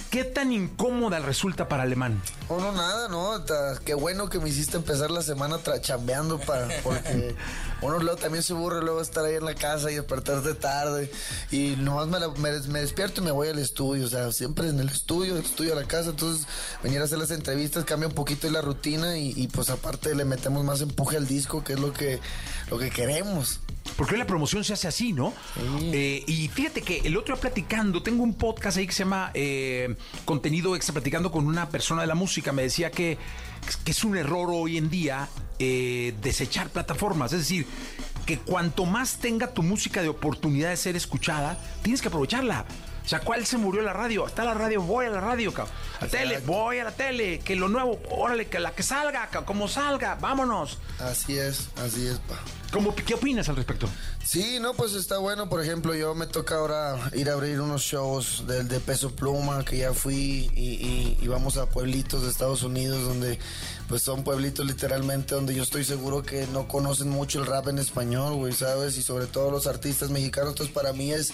[0.09, 2.21] ¿Qué tan incómoda resulta para Alemán?
[2.47, 3.41] Oh, no, nada, no.
[3.43, 7.35] ta- Qué bueno que me hiciste empezar la semana tra- chambeando para, porque
[7.81, 11.11] uno luego también se aburre luego estar ahí en la casa y despertarte tarde.
[11.51, 14.05] Y nomás me, la- me des- me despierto y me voy al estudio.
[14.05, 16.09] O sea, siempre en el estudio, del estudio a la casa.
[16.09, 16.47] Entonces,
[16.83, 20.25] venir a hacer las entrevistas cambia un poquito la rutina y, y, pues aparte le
[20.25, 22.19] metemos más empuje al disco, que es lo que,
[22.71, 23.59] lo que queremos.
[23.95, 25.33] Porque hoy la promoción se hace así, ¿no?
[25.81, 29.31] Eh, y fíjate que el otro día platicando, tengo un podcast ahí que se llama
[29.33, 33.17] eh, Contenido Extra, platicando con una persona de la música, me decía que,
[33.83, 35.27] que es un error hoy en día
[35.59, 37.33] eh, desechar plataformas.
[37.33, 37.65] Es decir,
[38.25, 42.65] que cuanto más tenga tu música de oportunidad de ser escuchada, tienes que aprovecharla.
[43.03, 44.27] O sea, ¿cuál se murió la radio?
[44.27, 45.73] Está la radio, voy a la radio, cabrón.
[45.99, 47.39] A tele, voy a la tele.
[47.39, 50.77] Que lo nuevo, órale, que la que salga, cabrón, como salga, vámonos.
[50.99, 52.37] Así es, así es, pa.
[52.71, 53.89] ¿Cómo, ¿Qué opinas al respecto?
[54.23, 55.49] Sí, no, pues está bueno.
[55.49, 59.65] Por ejemplo, yo me toca ahora ir a abrir unos shows del de Peso Pluma,
[59.65, 63.39] que ya fui, y, y- y vamos a pueblitos de Estados Unidos, donde
[63.89, 67.79] pues son pueblitos literalmente donde yo estoy seguro que no conocen mucho el rap en
[67.79, 68.95] español, güey, ¿sabes?
[68.97, 70.51] Y sobre todo los artistas mexicanos.
[70.51, 71.33] Entonces, para mí es,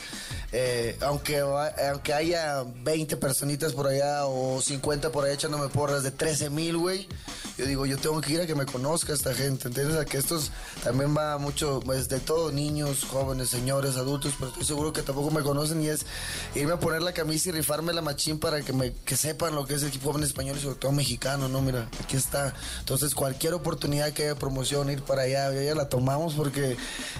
[0.53, 6.11] eh, aunque, aunque haya 20 personitas por allá o 50 por allá echándome porras de
[6.11, 7.09] 13 mil, güey,
[7.57, 9.97] yo digo, yo tengo que ir a que me conozca esta gente, ¿entiendes?
[9.97, 10.51] A que estos
[10.83, 15.29] también va mucho, pues de todo, niños, jóvenes, señores, adultos, pero estoy seguro que tampoco
[15.31, 16.05] me conocen y es
[16.53, 19.65] irme a poner la camisa y rifarme la machín para que me que sepan lo
[19.65, 21.61] que es el hip hop en español y sobre todo mexicano, ¿no?
[21.61, 22.44] Mira, aquí está.
[22.79, 26.77] Entonces, cualquier oportunidad que haya promoción, ir para allá, ya, la tomamos porque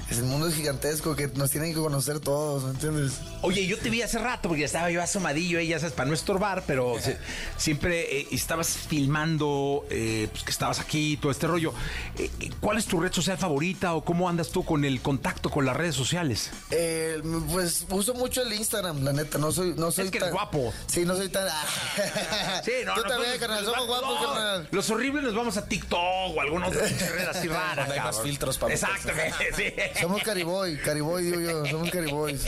[0.10, 3.14] es- el mundo es gigantesco que nos tienen que conocer todos, ¿me entiendes?
[3.42, 6.14] Oye, yo te vi hace rato porque estaba yo asomadillo ahí, ya sabes, para no
[6.14, 7.18] estorbar, pero se-
[7.58, 11.74] siempre eh, estabas filmando, eh, pues que estabas aquí, todo este rollo.
[12.18, 15.50] Eh, eh, ¿Cuál es tu red social favorita o cómo andas tú con el contacto
[15.50, 16.50] con las redes sociales?
[16.72, 17.22] Eh,
[17.52, 20.34] pues uso mucho el Instagram, la neta, no soy, no soy Es que tan eres
[20.36, 20.74] guapo.
[20.88, 21.48] Sí, no soy tan.
[22.66, 24.68] Sí, no, Tú no, también, no, carnal, somos guapos, carnal.
[24.72, 27.84] Los horribles nos vamos a TikTok o alguna otra red así rara.
[27.84, 30.00] Donde hay más filtros para Exactamente, sí.
[30.02, 32.44] Somos cariboy, cariboy digo yo, somos cariboys.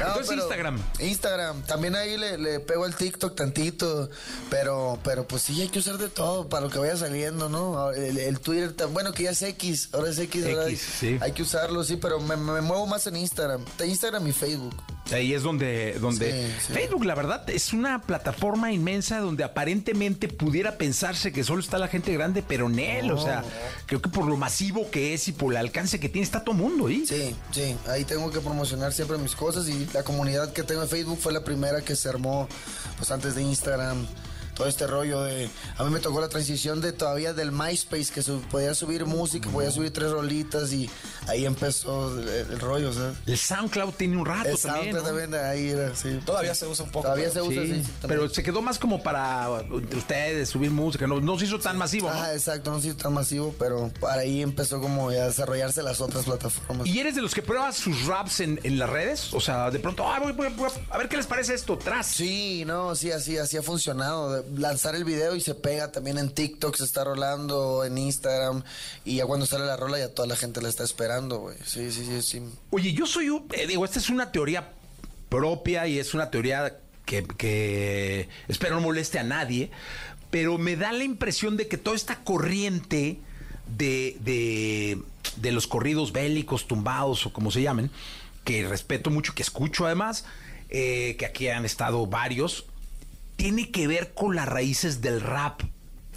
[0.00, 0.82] No, Entonces, Instagram.
[1.00, 4.10] Instagram, también ahí le, le pego el TikTok tantito,
[4.50, 7.90] pero, pero pues sí hay que usar de todo para lo que vaya saliendo, ¿no?
[7.92, 10.68] El, el Twitter, tan- bueno que ya es X, ahora es X, ¿verdad?
[10.76, 11.18] Sí.
[11.20, 14.74] Hay que usarlo, sí, pero me, me muevo más en Instagram, Instagram y Facebook.
[15.12, 16.72] Ahí es donde, donde Sí, sí.
[16.72, 21.88] Facebook, la verdad, es una plataforma inmensa donde aparentemente pudiera pensarse que solo está la
[21.88, 23.44] gente grande, pero en él, o sea,
[23.86, 26.54] creo que por lo masivo que es y por el alcance que tiene, está todo
[26.54, 27.04] mundo ahí.
[27.06, 30.88] Sí, sí, ahí tengo que promocionar siempre mis cosas y la comunidad que tengo en
[30.88, 32.48] Facebook fue la primera que se armó
[32.96, 34.06] pues antes de Instagram.
[34.62, 35.50] Todo este rollo de...
[35.76, 39.72] A mí me tocó la transición de todavía del MySpace, que podía subir música, podía
[39.72, 40.88] subir tres rolitas y
[41.26, 43.12] ahí empezó el, el rollo, o sea...
[43.26, 44.94] El SoundCloud tiene un rato El también.
[44.94, 45.20] SoundCloud ¿no?
[45.28, 46.20] también ahí era, sí.
[46.24, 47.02] Todavía se usa un poco.
[47.06, 51.08] Todavía pero- se usa, Sí, pero se quedó más como para entre ustedes subir música,
[51.08, 52.08] no, no se hizo tan masivo.
[52.08, 52.14] ¿no?
[52.14, 56.24] Ah, exacto, no soy tan masivo, pero para ahí empezó como a desarrollarse las otras
[56.24, 56.86] plataformas.
[56.86, 59.34] ¿Y eres de los que pruebas sus raps en, en las redes?
[59.34, 62.06] O sea, de pronto, ah, voy, voy- voy a ver qué les parece esto, tras.
[62.06, 64.44] Sí, no, sí, así, así ha funcionado.
[64.56, 68.62] Lanzar el video y se pega también en TikTok, se está rolando, en Instagram,
[69.04, 71.56] y ya cuando sale la rola ya toda la gente la está esperando, güey.
[71.64, 72.42] Sí, sí, sí, sí.
[72.70, 74.72] Oye, yo soy un, eh, digo, esta es una teoría
[75.28, 79.70] propia y es una teoría que, que espero no moleste a nadie,
[80.30, 83.18] pero me da la impresión de que toda esta corriente
[83.76, 84.98] de, de,
[85.36, 87.90] de los corridos bélicos, tumbados o como se llamen,
[88.44, 90.24] que respeto mucho, que escucho además,
[90.68, 92.66] eh, que aquí han estado varios,
[93.36, 95.62] tiene que ver con las raíces del rap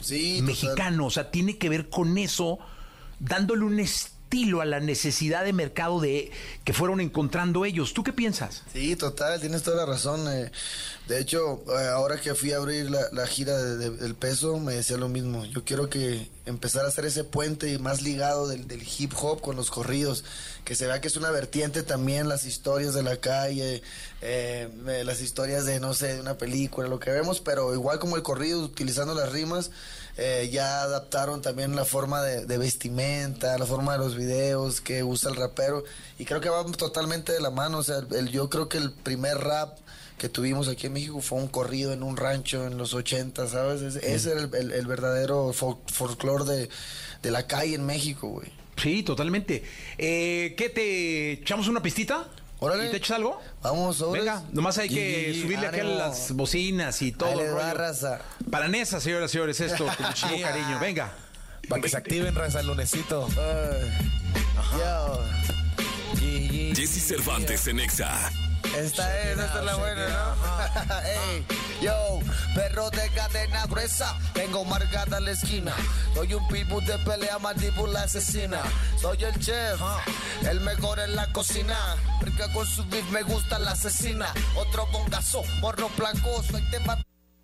[0.01, 0.45] Sí, total.
[0.45, 2.59] mexicano, o sea, tiene que ver con eso,
[3.19, 4.14] dándole un estilo
[4.61, 6.29] a la necesidad de mercado de
[6.65, 7.93] que fueron encontrando ellos.
[7.93, 8.63] ¿Tú qué piensas?
[8.73, 10.27] Sí, total, tienes toda la razón.
[10.27, 10.51] eh.
[11.07, 14.73] De hecho, eh, ahora que fui a abrir la, la gira de- del peso, me
[14.73, 15.45] decía lo mismo.
[15.45, 19.55] Yo quiero que empezar a hacer ese puente más ligado del, del hip hop con
[19.55, 20.25] los corridos,
[20.65, 23.83] que se vea que es una vertiente también las historias de la calle,
[24.21, 27.99] eh, eh, las historias de, no sé, de una película, lo que vemos, pero igual
[27.99, 29.71] como el corrido, utilizando las rimas,
[30.17, 35.03] eh, ya adaptaron también la forma de, de vestimenta, la forma de los videos que
[35.03, 35.83] usa el rapero,
[36.17, 38.91] y creo que va totalmente de la mano, o sea, el- yo creo que el
[38.91, 39.77] primer rap
[40.17, 43.81] que tuvimos aquí en México fue un corrido en un rancho en los 80, ¿sabes?
[43.81, 46.69] Ese, ese era el, el- el verdadero fol- folclore de,
[47.21, 48.47] de la calle en México, güey.
[48.77, 49.63] Sí, totalmente.
[49.97, 52.27] Eh, ¿Qué te echamos una pistita?
[52.65, 52.87] Órale.
[52.87, 53.39] ¿Y te echas algo?
[53.61, 54.23] Vamos, sobres.
[54.23, 55.97] Venga, nomás hay que Y- subirle acá ánimo.
[55.97, 57.29] las bocinas y todo.
[57.29, 57.73] Ahí el les va, rollo.
[57.75, 58.19] raza.
[58.49, 60.79] Para Nesa, señoras y señores, esto con muchísimo cariño.
[60.79, 61.11] Venga.
[61.69, 63.27] Para que se activen, raza, el lunesito.
[63.37, 63.91] Ay,
[64.79, 65.19] yo.
[66.75, 68.31] Jesse Cervantes en Exa.
[68.73, 71.01] Esta es, esta es la buena, ¿no?
[71.05, 71.45] Ey,
[71.81, 72.19] yo,
[72.53, 75.73] perro de cadena gruesa, tengo marcada la esquina.
[76.13, 78.59] Soy un pibu de pelea, mandíbula asesina.
[78.99, 79.79] Soy el chef,
[80.49, 81.77] el mejor en la cocina.
[82.19, 84.27] Porque con su beef me gusta la asesina.
[84.55, 86.79] Otro bongazo, morro blancoso, y te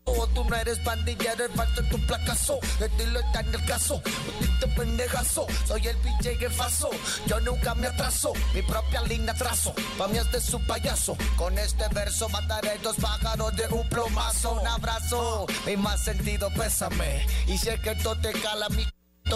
[0.05, 0.27] mato.
[0.33, 2.59] Tú no eres pandillero, es falta tu placazo.
[2.79, 5.47] De ti lo está en el caso, putito pendejazo.
[5.67, 6.89] Soy el pinche jefazo,
[7.27, 8.33] yo nunca me atraso.
[8.53, 11.17] Mi propia línea trazo, pa' mí es de su payaso.
[11.37, 14.53] Con este verso mataré dos pájaros de un plomazo.
[14.53, 17.25] Un abrazo, mi más sentido, pésame.
[17.47, 18.85] Y es que esto te cala, mi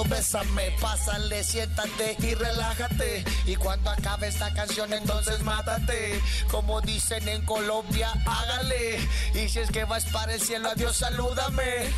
[0.09, 3.25] Bésame, pásale, siéntate y relájate.
[3.45, 6.21] Y cuando acabe esta canción, entonces mátate.
[6.49, 8.99] Como dicen en Colombia, hágale.
[9.33, 11.89] Y si es que vas para el cielo, adiós, salúdame.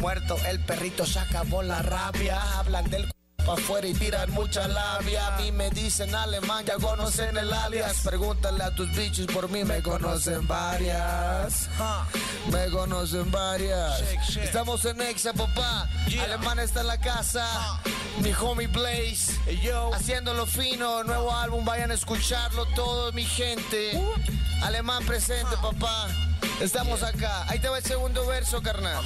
[0.00, 2.40] Muerto el perrito, se acabó la rabia.
[2.58, 3.10] Hablan del
[3.44, 5.26] pa' afuera y tiran mucha labia.
[5.26, 7.98] A mí me dicen alemán, ya conocen el alias.
[8.04, 11.68] Pregúntale a tus bichos, por mí me conocen varias.
[12.50, 14.00] Me conocen varias.
[14.36, 15.88] Estamos en Exa, papá.
[16.22, 17.80] Alemán está en la casa.
[18.22, 19.38] Mi homie Blaze.
[19.92, 21.04] Haciéndolo fino.
[21.04, 24.00] Nuevo álbum, vayan a escucharlo todos, mi gente.
[24.62, 26.08] Alemán presente, papá.
[26.60, 27.44] Estamos acá.
[27.48, 29.02] Ahí te va el segundo verso, carnal.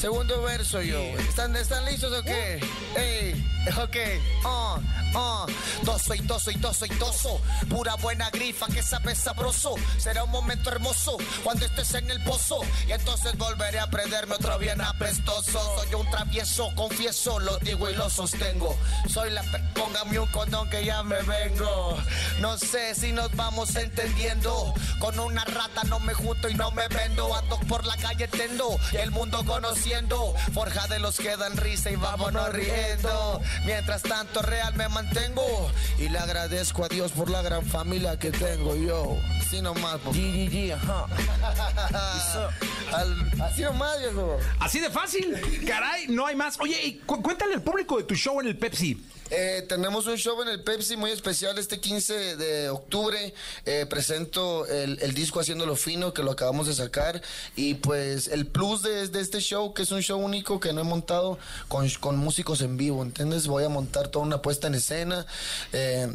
[0.00, 0.98] Segundo verso, yo.
[0.98, 2.60] ¿Están, ¿Están listos o qué?
[2.96, 3.96] Ey, ok.
[4.44, 5.46] Uh, uh.
[5.84, 7.40] Toso y toso y toso y toso.
[7.68, 9.74] Pura buena grifa que sabe sabroso.
[9.96, 12.60] Será un momento hermoso cuando estés en el pozo.
[12.86, 15.60] Y entonces volveré a prenderme otro bien apestoso.
[15.78, 18.76] Soy un travieso, confieso, lo digo y lo sostengo.
[19.08, 19.42] Soy la.
[19.74, 21.96] Póngame un condón que ya me vengo.
[22.40, 24.74] No sé si nos vamos entendiendo.
[24.98, 27.34] Con una rata no me junto y no me vendo.
[27.34, 28.78] Ando por la calle tendo.
[28.92, 30.34] El mundo conociendo.
[30.54, 33.40] Forja de los que dan risa y vámonos riendo.
[33.64, 35.70] Mientras tanto, real me mantengo.
[35.98, 39.16] Y le agradezco a Dios por la gran familia que tengo yo.
[39.40, 40.12] Así nomás, po.
[42.92, 44.38] Al- Así nomás, viejo.
[44.60, 45.64] Así de fácil.
[45.66, 46.58] Caray, no hay más.
[46.60, 49.02] Oye, y cu- cuéntale al público de tu show en el Pepsi.
[49.30, 53.34] Eh, tenemos un show en el Pepsi muy especial este 15 de octubre.
[53.66, 57.20] Eh, presento el, el disco Haciéndolo Fino, que lo acabamos de sacar.
[57.54, 60.84] Y pues el plus de, este show, que es un show único que no he
[60.84, 63.46] montado con, con músicos en vivo, ¿entiendes?
[63.46, 65.26] Voy a montar toda una puesta en escena.
[65.72, 66.08] Eh,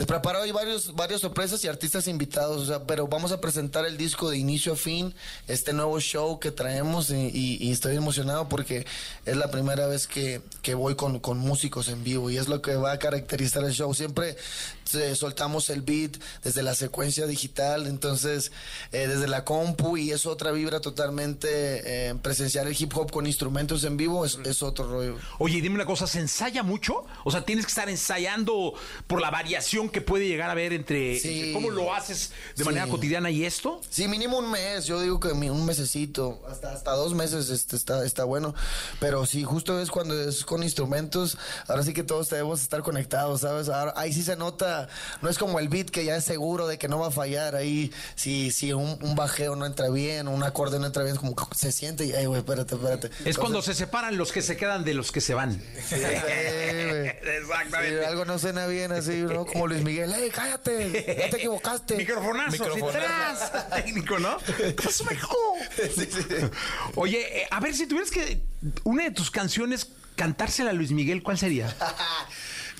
[0.00, 3.84] les preparo ahí varios, varias sorpresas y artistas invitados, o sea, pero vamos a presentar
[3.84, 5.14] el disco de inicio a fin,
[5.46, 8.86] este nuevo show que traemos y, y- y estoy emocionado porque
[9.26, 12.62] es la primera vez que, que voy con, con músicos en vivo y es lo
[12.62, 13.92] que va a caracterizar el show.
[13.92, 14.38] Siempre
[14.94, 18.52] eh, soltamos el beat desde la secuencia digital, entonces
[18.92, 23.26] eh, desde la compu y es otra vibra totalmente eh, presenciar el hip hop con
[23.26, 25.16] instrumentos en vivo, es, es otro rollo.
[25.38, 27.04] Oye, dime una cosa, ¿se ensaya mucho?
[27.24, 28.74] O sea, tienes que estar ensayando
[29.06, 31.38] por la variación que puede llegar a haber entre, Sí.
[31.40, 33.80] entre cómo lo haces de manera cotidiana y esto.
[33.90, 38.04] Sí, mínimo un mes, yo digo que un mesecito, hasta, hasta dos meses este, está,
[38.04, 38.54] está bueno.
[38.98, 41.38] Pero sí, justo es cuando es con instrumentos,
[41.68, 43.68] ahora sí que todos debemos estar conectados, ¿sabes?
[43.68, 44.79] Ahora, ahí sí se nota,
[45.22, 47.56] no es como el beat que ya es seguro de que no va a fallar.
[47.56, 51.20] Ahí, si, si un, un bajeo no entra bien, un acorde no entra bien, es
[51.20, 53.10] como se siente y, ay, güey, espérate, espérate.
[53.24, 55.62] Es cuando se separan los que se quedan de los que se van.
[55.76, 58.06] Exactamente.
[58.06, 59.46] algo no suena bien así, ¿no?
[59.46, 61.16] Como Luis Miguel, ¡ey, cállate!
[61.18, 61.96] Ya te equivocaste.
[61.96, 63.52] Microfonazo, Microfonazo.
[63.74, 64.38] Técnico, ¿no?
[64.38, 65.36] ¿Qué pasó, mijo?
[66.96, 68.40] Oye, eh, a ver, si tuvieras que
[68.84, 71.68] una de tus canciones cantársela a Luis Miguel, ¿cuál sería?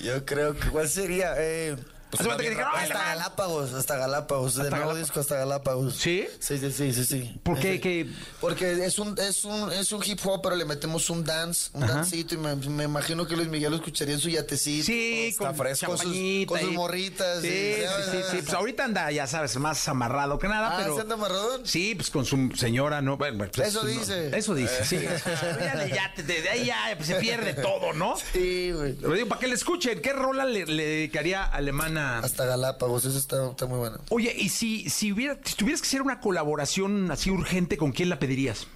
[0.01, 1.35] Yo creo que, ¿cuál sería?
[1.37, 1.75] Eh,
[2.11, 5.95] Que "Ay, hasta Galápagos, hasta Galápagos, Hasta nuevo disco hasta Galápagos.
[5.95, 6.27] ¿Sí?
[6.39, 7.39] Sí, sí, sí, sí, sí.
[7.43, 8.07] ¿Por qué?
[8.39, 11.83] Porque es un, es un, es un hip hop, pero le metemos un dance, un
[11.83, 11.93] Ajá.
[11.95, 14.85] dancito, y me, me imagino que Luis Miguel lo escucharía en su yatecito.
[14.85, 16.15] Sí, Está con fresco, con sus,
[16.47, 17.41] con morritas.
[17.41, 18.37] Sí, y- sí, sí, sí.
[18.43, 20.95] Pues ahorita anda, ya sabes, más amarrado que nada, Ah, pero.
[20.95, 21.65] ¿se anda amarradón?
[21.65, 23.17] Sí, pues con su señora, ¿no?
[23.17, 24.37] Bueno, pues, Eso no, dice.
[24.37, 24.99] Eso dice, sí.
[25.59, 28.15] ya, de- ya, de, de ahí ya pues, se pierde todo, ¿no?
[28.33, 28.95] Sí, güey.
[28.99, 30.01] Lo digo para que le escuchen.
[30.01, 32.00] ¿Qué rola le, le dedicaría a Alemana?
[32.19, 33.99] Hasta Galápagos, eso está, está muy bueno.
[34.09, 38.09] Oye, y si, si, hubiera, si tuvieras que hacer una colaboración así urgente, ¿con quién
[38.09, 38.67] la pedirías?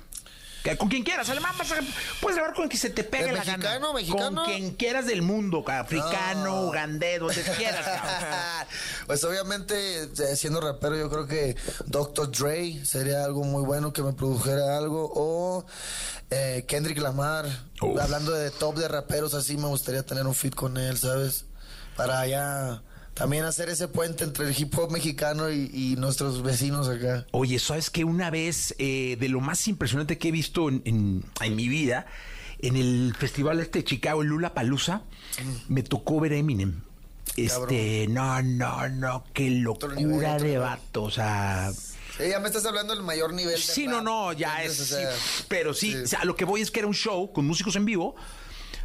[0.80, 1.32] Con quien quieras,
[2.22, 3.58] puedes grabar con quien se te pegue ¿Eh, la gana.
[3.58, 4.44] mexicano, mexicano?
[4.46, 6.62] Con quien quieras del mundo, ca- africano, No.
[6.70, 7.86] ugandés, donde quieras.
[7.86, 8.68] cabrón.
[9.06, 11.56] pues obviamente, siendo rapero, yo creo que
[11.86, 12.32] Dr.
[12.32, 15.12] Dre sería algo muy bueno que me produjera algo.
[15.16, 15.68] O
[16.32, 17.46] eh, Kendrick Lamar.
[17.84, 18.02] Uf.
[18.02, 21.46] Hablando de top de raperos, así me gustaría tener un feat con él, ¿sabes?
[21.96, 22.82] Para ya
[23.16, 27.26] también hacer ese puente entre el hip hop mexicano y, y nuestros vecinos acá.
[27.32, 31.24] Oye, ¿sabes que Una vez, eh, de lo más impresionante que he visto en, en-
[31.42, 32.06] en mi vida,
[32.60, 35.02] en el festival este de Chicago, Lula Palusa,
[35.68, 36.82] me tocó ver a Eminem.
[37.38, 41.72] Este, no, no, no, qué locura nivel, de vato, o sea...
[42.18, 43.56] Sí, ya me estás hablando del mayor nivel.
[43.56, 44.04] de Sí, no, rap.
[44.06, 44.72] no, ya es.
[44.80, 45.98] Entonces, o sea, sí, pero sí, sí.
[45.98, 48.16] o sea, lo que voy es que era un show con músicos en vivo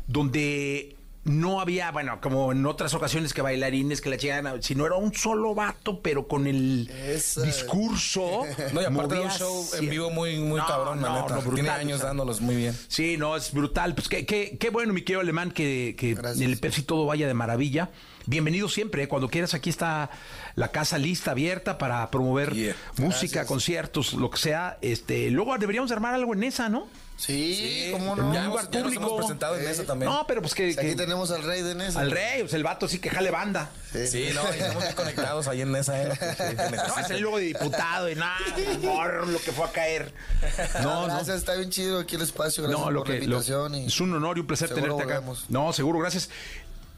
[0.08, 4.96] donde no había, bueno, como en otras ocasiones que bailarines que la llegan, sino era
[4.96, 7.42] un solo vato, pero con el Esa.
[7.42, 8.42] discurso.
[8.72, 11.34] No, y aparte de un show en vivo muy, muy No, cabrón, la no, neta.
[11.34, 12.06] no, brutal, Tiene o años sea.
[12.08, 12.74] dándolos muy bien.
[12.88, 13.94] Sí, no, es brutal.
[13.94, 16.12] Pues qué, qué, qué bueno, mi querido alemán, que, que
[16.42, 17.90] el Pepsi todo vaya de maravilla.
[18.26, 19.08] Bienvenido siempre, ¿eh?
[19.08, 20.10] cuando quieras, aquí está
[20.54, 22.76] la casa lista, abierta para promover Yeah.
[22.98, 23.46] música, Gracias.
[23.46, 24.78] conciertos, lo que sea.
[24.82, 26.86] Este, luego deberíamos de armar algo en esa, ¿no?
[27.20, 28.32] Sí, ¿cómo no?
[28.32, 29.02] Ya, lugar ya nos público.
[29.06, 30.10] hemos presentado en Eh, eso también.
[30.10, 32.00] No, pero pues que, Aquí que- tenemos al rey de Nesa.
[32.00, 33.68] al rey, pues el vato sí que jale banda.
[33.92, 36.14] Sí, no, y estamos conectados ahí en esa era.
[36.88, 38.38] No, a salir luego de diputado y nada,
[38.82, 40.14] por lo que fue a caer.
[40.82, 41.14] No, no.
[41.14, 42.62] Gracias, está bien chido aquí el espacio.
[42.64, 43.74] Gracias No, lo por que la lo- invitación.
[43.74, 43.86] y...
[43.86, 45.14] es un honor y un placer tenerte acá.
[45.18, 45.44] volvemos.
[45.50, 46.30] No, seguro, gracias.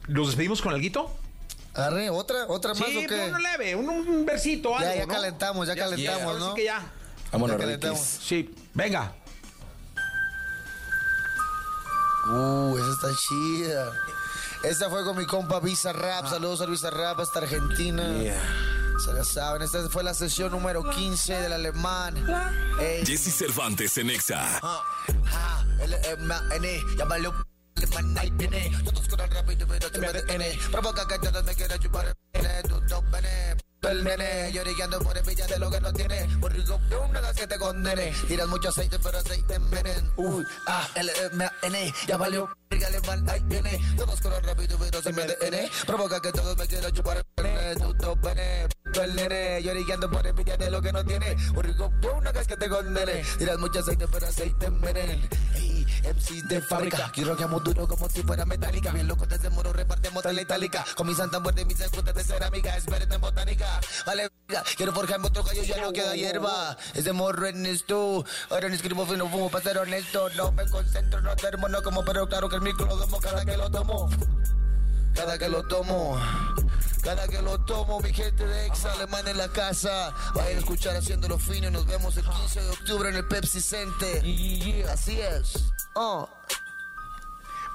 [0.06, 1.14] ¿Nos despedimos con alguito?
[1.74, 2.44] Arre, ¿otra?
[2.48, 3.08] ¿Otra más Sí, o qué?
[3.08, 5.12] pues uno leve, un, un versito, algo, Ya, ya ¿no?
[5.14, 6.48] calentamos, ya calentamos, ¿no?
[6.50, 6.92] Sí que ya.
[7.32, 8.00] Vámonos, Ya calentamos.
[8.00, 9.14] Sí, venga.
[12.26, 13.92] Uh, esa está chida.
[14.62, 15.92] Esta fue con mi compa Visa Ah.
[15.92, 16.28] Rap.
[16.28, 18.04] Saludos a Visa Rap hasta Argentina.
[19.04, 19.62] Se la saben.
[19.62, 22.14] Esta fue la sesión número 15 del alemán.
[22.78, 23.04] Ey.
[23.04, 24.60] Jesse Cervantes en Exa.
[24.62, 24.82] Ah,
[25.32, 25.64] ah,
[26.96, 27.34] llámalo
[33.92, 36.26] El nene, llorando por envidia de lo que no tiene.
[36.40, 38.10] Por rico, no nada que te condene.
[38.26, 40.10] Tiras mucho aceite, pero aceite envenen.
[40.16, 42.48] Uy, ah, L-M-A-N, ya valió.
[42.70, 43.78] Alemán, ahí viene.
[43.96, 45.70] Todos corren rápido, pero me detiene.
[45.86, 49.00] Provoca que todos me quieran chupar el pene, tú.
[49.00, 51.36] El nene, llorando por envidia de lo que no tiene.
[51.54, 53.22] Por rico, no nada que te condene.
[53.38, 55.28] Tiras mucho aceite, pero aceite envenen.
[55.54, 55.71] Ey,
[56.02, 57.10] MC de fábrica.
[57.12, 58.90] Quiero que amo duro como si fuera metálica.
[58.92, 60.84] Bien loco desde moro, repartimos la itálica.
[60.96, 62.76] Con mi santa muerte mis escutas de cerámica.
[62.76, 63.80] Es verde en botánica.
[64.06, 64.30] Vale,
[64.76, 66.76] quiero forjarme otro gallo, ya no queda hierba.
[66.94, 68.24] Es de morro en esto.
[68.50, 70.28] Ahora no escribo fino, fumo para ser honesto.
[70.36, 73.44] No me concentro, no termo, no como, pero claro que el micro lo tomo cada
[73.44, 74.10] que lo tomo.
[75.14, 76.18] Cada que lo tomo,
[77.02, 80.14] cada que lo tomo, mi gente de ex alemán en la casa.
[80.34, 83.60] Vayan a escuchar haciéndolo fino y nos vemos el 15 de octubre en el Pepsi
[83.60, 84.24] Center.
[84.88, 85.64] Así es.
[85.94, 86.28] Oh.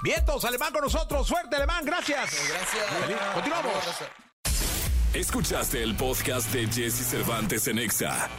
[0.04, 1.28] Vientos, alemán con nosotros.
[1.28, 2.32] Suerte, alemán, gracias.
[2.50, 3.34] Gracias.
[3.34, 3.74] Continuamos.
[5.14, 8.30] Escuchaste el podcast de Jesse Cervantes en Exa.